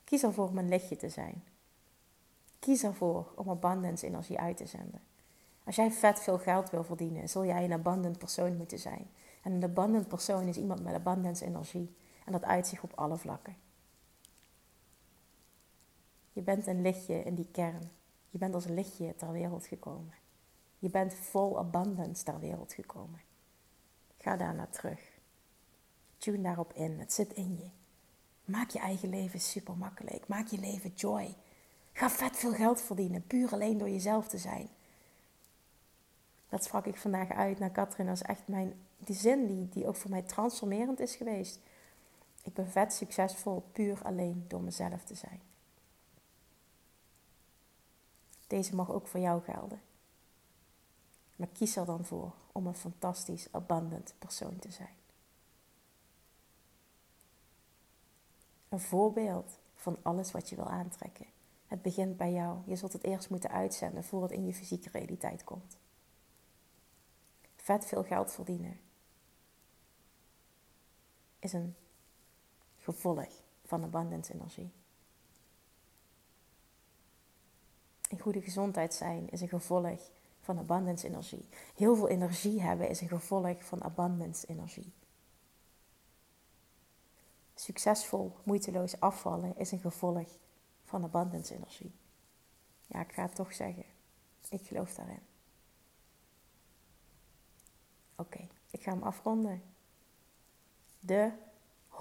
Kies 0.04 0.24
ervoor 0.24 0.48
om 0.48 0.58
een 0.58 0.70
lichtje 0.70 0.96
te 0.96 1.10
zijn. 1.10 1.44
Kies 2.60 2.84
ervoor 2.84 3.32
om 3.36 3.50
abundance 3.50 4.06
energie 4.06 4.40
uit 4.40 4.58
te 4.58 4.66
zenden. 4.66 5.02
Als 5.64 5.76
jij 5.76 5.92
vet 5.92 6.20
veel 6.20 6.38
geld 6.38 6.70
wil 6.70 6.84
verdienen, 6.84 7.30
zul 7.30 7.46
jij 7.46 7.64
een 7.64 7.74
abundant 7.74 8.18
persoon 8.18 8.58
moeten 8.58 8.80
zijn. 8.80 9.10
En 9.44 9.52
een 9.52 9.64
abundant 9.64 10.08
persoon 10.08 10.48
is 10.48 10.58
iemand 10.58 10.84
met 10.84 10.94
abundance 10.94 11.46
energie. 11.46 11.96
En 12.26 12.32
dat 12.32 12.44
uitzicht 12.44 12.84
op 12.84 12.94
alle 12.96 13.18
vlakken. 13.18 13.56
Je 16.34 16.42
bent 16.42 16.68
een 16.68 16.82
lichtje 16.82 17.24
in 17.24 17.36
die 17.36 17.48
kern. 17.52 17.92
Je 18.30 18.38
bent 18.38 18.54
als 18.54 18.66
lichtje 18.66 19.16
ter 19.16 19.32
wereld 19.32 19.66
gekomen. 19.66 20.14
Je 20.80 20.90
bent 20.90 21.14
vol 21.14 21.58
abundance 21.58 22.24
ter 22.24 22.40
wereld 22.40 22.74
gekomen. 22.74 23.22
Ga 24.18 24.36
daar 24.36 24.56
naar 24.56 24.70
terug. 24.70 25.00
Tune 26.18 26.42
daarop 26.42 26.74
in. 26.74 27.00
Het 27.00 27.14
zit 27.14 27.34
in 27.34 27.58
je. 27.58 27.70
Maak 28.46 28.70
je 28.70 28.80
eigen 28.80 29.10
leven 29.10 29.40
super 29.40 29.78
makkelijk. 29.78 30.28
Maak 30.28 30.48
je 30.48 30.60
leven 30.60 30.94
joy. 30.96 31.36
Ga 31.94 32.10
vet 32.10 32.38
veel 32.38 32.54
geld 32.54 32.82
verdienen, 32.82 33.28
puur 33.28 33.52
alleen 33.52 33.78
door 33.78 33.90
jezelf 33.90 34.28
te 34.28 34.38
zijn. 34.38 34.70
Dat 36.50 36.64
sprak 36.64 36.86
ik 36.86 36.98
vandaag 36.98 37.30
uit 37.30 37.60
naar 37.60 37.72
Katrin. 37.72 38.06
Dat 38.06 38.16
is 38.16 38.22
echt 38.22 38.48
mijn, 38.48 38.74
die 38.98 39.16
zin 39.16 39.48
die, 39.48 39.70
die 39.70 39.88
ook 39.88 39.96
voor 39.96 40.10
mij 40.10 40.22
transformerend 40.22 41.00
is 41.00 41.16
geweest. 41.16 41.60
Ik 42.50 42.56
ben 42.56 42.68
vet 42.68 42.94
succesvol 42.94 43.70
puur 43.72 44.04
alleen 44.04 44.46
door 44.48 44.62
mezelf 44.62 45.04
te 45.04 45.16
zijn. 45.16 45.42
Deze 48.48 48.76
mag 48.76 48.92
ook 48.92 49.08
voor 49.08 49.20
jou 49.20 49.42
gelden. 49.42 49.82
Maar 51.36 51.48
kies 51.48 51.76
er 51.76 51.86
dan 51.86 52.06
voor 52.06 52.34
om 52.52 52.68
een 52.68 52.76
fantastisch, 52.76 53.48
abundant 53.52 54.14
persoon 54.20 54.60
te 54.60 54.72
zijn. 54.72 54.96
Een 58.70 58.80
voorbeeld 58.80 59.60
van 59.76 59.98
alles 60.02 60.32
wat 60.32 60.50
je 60.50 60.56
wil 60.56 60.70
aantrekken. 60.70 61.26
Het 61.68 61.82
begint 61.82 62.18
bij 62.18 62.32
jou. 62.32 62.58
Je 62.66 62.76
zult 62.76 62.94
het 62.94 63.04
eerst 63.04 63.30
moeten 63.30 63.52
uitzenden 63.52 64.04
voor 64.04 64.22
het 64.22 64.32
in 64.32 64.46
je 64.46 64.54
fysieke 64.54 64.90
realiteit 64.90 65.44
komt. 65.44 65.78
Vet 67.56 67.86
veel 67.86 68.04
geld 68.04 68.32
verdienen 68.32 68.80
is 71.40 71.54
een 71.54 71.76
gevolg 72.94 73.30
van 73.66 73.84
abundance 73.84 74.34
energie. 74.34 74.72
In 78.10 78.20
goede 78.20 78.42
gezondheid 78.42 78.94
zijn 78.94 79.30
is 79.30 79.42
een 79.42 79.48
gevolg 79.48 80.00
van 80.40 80.58
abundance 80.58 81.08
energie. 81.08 81.48
Heel 81.76 81.96
veel 81.96 82.08
energie 82.08 82.62
hebben 82.62 82.90
is 82.90 83.02
een 83.02 83.08
gevolg 83.08 83.64
van 83.64 83.84
abundance 83.84 84.48
energie. 84.48 84.94
Succesvol, 87.56 88.36
moeiteloos 88.44 89.00
afvallen 89.00 89.58
is 89.58 89.72
een 89.72 89.80
gevolg 89.80 90.28
van 90.84 91.04
abundance 91.04 91.56
energie. 91.56 91.92
Ja, 92.88 93.02
ik 93.02 93.12
ga 93.12 93.22
het 93.22 93.36
toch 93.36 93.54
zeggen. 93.54 93.86
Ik 94.50 94.68
geloof 94.68 94.94
daarin. 94.94 95.22
Oké, 98.16 98.48
ik 98.70 98.82
ga 98.82 98.92
hem 98.92 99.04
afronden. 99.04 99.64
De 101.00 101.32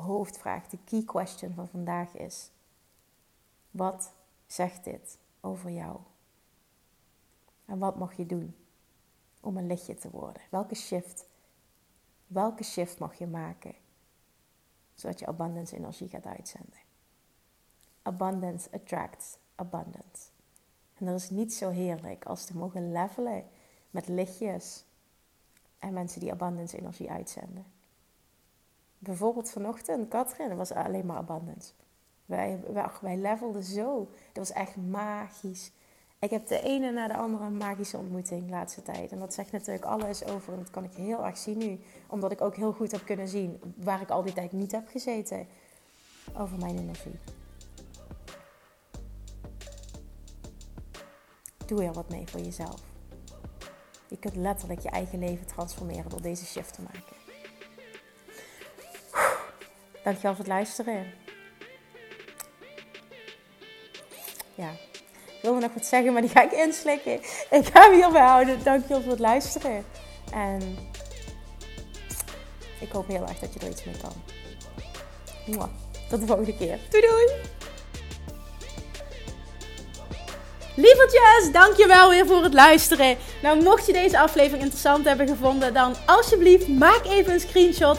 hoofdvraag, 0.02 0.68
de 0.68 0.78
key 0.84 1.02
question 1.02 1.54
van 1.54 1.68
vandaag 1.68 2.16
is: 2.16 2.50
wat 3.70 4.12
zegt 4.46 4.84
dit 4.84 5.18
over 5.40 5.70
jou? 5.70 6.00
En 7.64 7.78
wat 7.78 7.96
mag 7.96 8.14
je 8.14 8.26
doen 8.26 8.56
om 9.40 9.56
een 9.56 9.66
lichtje 9.66 9.94
te 9.94 10.10
worden? 10.10 10.42
Welke 10.50 10.74
shift? 10.74 11.26
Welke 12.26 12.64
shift 12.64 12.98
mag 12.98 13.14
je 13.14 13.26
maken? 13.26 13.74
Zodat 14.94 15.18
je 15.18 15.26
abundance 15.26 15.76
energie 15.76 16.08
gaat 16.08 16.26
uitzenden. 16.26 16.80
Abundance 18.02 18.72
attracts 18.72 19.38
abundance. 19.54 20.28
En 20.94 21.06
dat 21.06 21.14
is 21.14 21.30
niet 21.30 21.54
zo 21.54 21.70
heerlijk 21.70 22.24
als 22.24 22.44
te 22.44 22.56
mogen 22.56 22.92
levelen 22.92 23.44
met 23.90 24.08
lichtjes 24.08 24.84
en 25.78 25.92
mensen 25.92 26.20
die 26.20 26.32
abundance 26.32 26.78
energie 26.78 27.10
uitzenden. 27.10 27.66
Bijvoorbeeld 28.98 29.50
vanochtend, 29.50 30.08
Katrin, 30.08 30.56
was 30.56 30.72
alleen 30.72 31.06
maar 31.06 31.16
abundance. 31.16 31.72
Wij, 32.26 32.60
wij, 32.72 32.86
wij 33.00 33.16
levelden 33.16 33.62
zo. 33.62 34.08
Dat 34.32 34.48
was 34.48 34.52
echt 34.52 34.76
magisch. 34.76 35.72
Ik 36.18 36.30
heb 36.30 36.46
de 36.46 36.60
ene 36.60 36.90
na 36.90 37.08
de 37.08 37.16
andere 37.16 37.50
magische 37.50 37.96
ontmoeting 37.96 38.44
de 38.44 38.50
laatste 38.50 38.82
tijd. 38.82 39.12
En 39.12 39.18
dat 39.18 39.34
zegt 39.34 39.52
natuurlijk 39.52 39.84
alles 39.84 40.24
over. 40.24 40.52
En 40.52 40.58
dat 40.58 40.70
kan 40.70 40.84
ik 40.84 40.92
heel 40.92 41.24
erg 41.24 41.36
zien 41.36 41.58
nu. 41.58 41.80
Omdat 42.08 42.30
ik 42.32 42.40
ook 42.40 42.56
heel 42.56 42.72
goed 42.72 42.92
heb 42.92 43.04
kunnen 43.04 43.28
zien 43.28 43.60
waar 43.76 44.00
ik 44.00 44.10
al 44.10 44.22
die 44.22 44.32
tijd 44.32 44.52
niet 44.52 44.72
heb 44.72 44.88
gezeten. 44.88 45.46
Over 46.36 46.58
mijn 46.58 46.78
energie. 46.78 47.18
Doe 51.66 51.84
er 51.84 51.92
wat 51.92 52.08
mee 52.08 52.26
voor 52.26 52.40
jezelf. 52.40 52.80
Je 54.08 54.18
kunt 54.18 54.36
letterlijk 54.36 54.80
je 54.80 54.90
eigen 54.90 55.18
leven 55.18 55.46
transformeren 55.46 56.10
door 56.10 56.22
deze 56.22 56.46
shift 56.46 56.74
te 56.74 56.82
maken. 56.82 57.27
Dankjewel 60.08 60.34
voor 60.34 60.44
het 60.44 60.54
luisteren. 60.54 61.12
Ja, 64.54 64.70
ik 65.26 65.38
wilde 65.42 65.60
nog 65.60 65.74
wat 65.74 65.86
zeggen, 65.86 66.12
maar 66.12 66.22
die 66.22 66.30
ga 66.30 66.42
ik 66.42 66.52
inslikken. 66.52 67.12
Ik 67.50 67.66
ga 67.72 67.82
hem 67.82 67.92
hierbij 67.92 68.22
houden. 68.22 68.62
Dankjewel 68.62 69.00
voor 69.00 69.10
het 69.10 69.20
luisteren. 69.20 69.84
En 70.32 70.78
ik 72.80 72.92
hoop 72.92 73.08
heel 73.08 73.26
erg 73.26 73.38
dat 73.38 73.54
je 73.54 73.60
er 73.60 73.68
iets 73.68 73.84
mee 73.84 73.96
kan. 73.96 74.12
Mwah. 75.46 75.68
Tot 76.08 76.20
de 76.20 76.26
volgende 76.26 76.56
keer. 76.56 76.78
Doei 76.90 77.06
doei! 77.06 77.56
Lievertjes, 80.74 81.52
dankjewel 81.52 82.08
weer 82.08 82.26
voor 82.26 82.42
het 82.42 82.54
luisteren. 82.54 83.16
Nou, 83.42 83.62
mocht 83.62 83.86
je 83.86 83.92
deze 83.92 84.18
aflevering 84.18 84.62
interessant 84.62 85.04
hebben 85.04 85.28
gevonden, 85.28 85.74
dan 85.74 85.94
alsjeblieft 86.06 86.68
maak 86.68 87.04
even 87.04 87.32
een 87.32 87.40
screenshot 87.40 87.98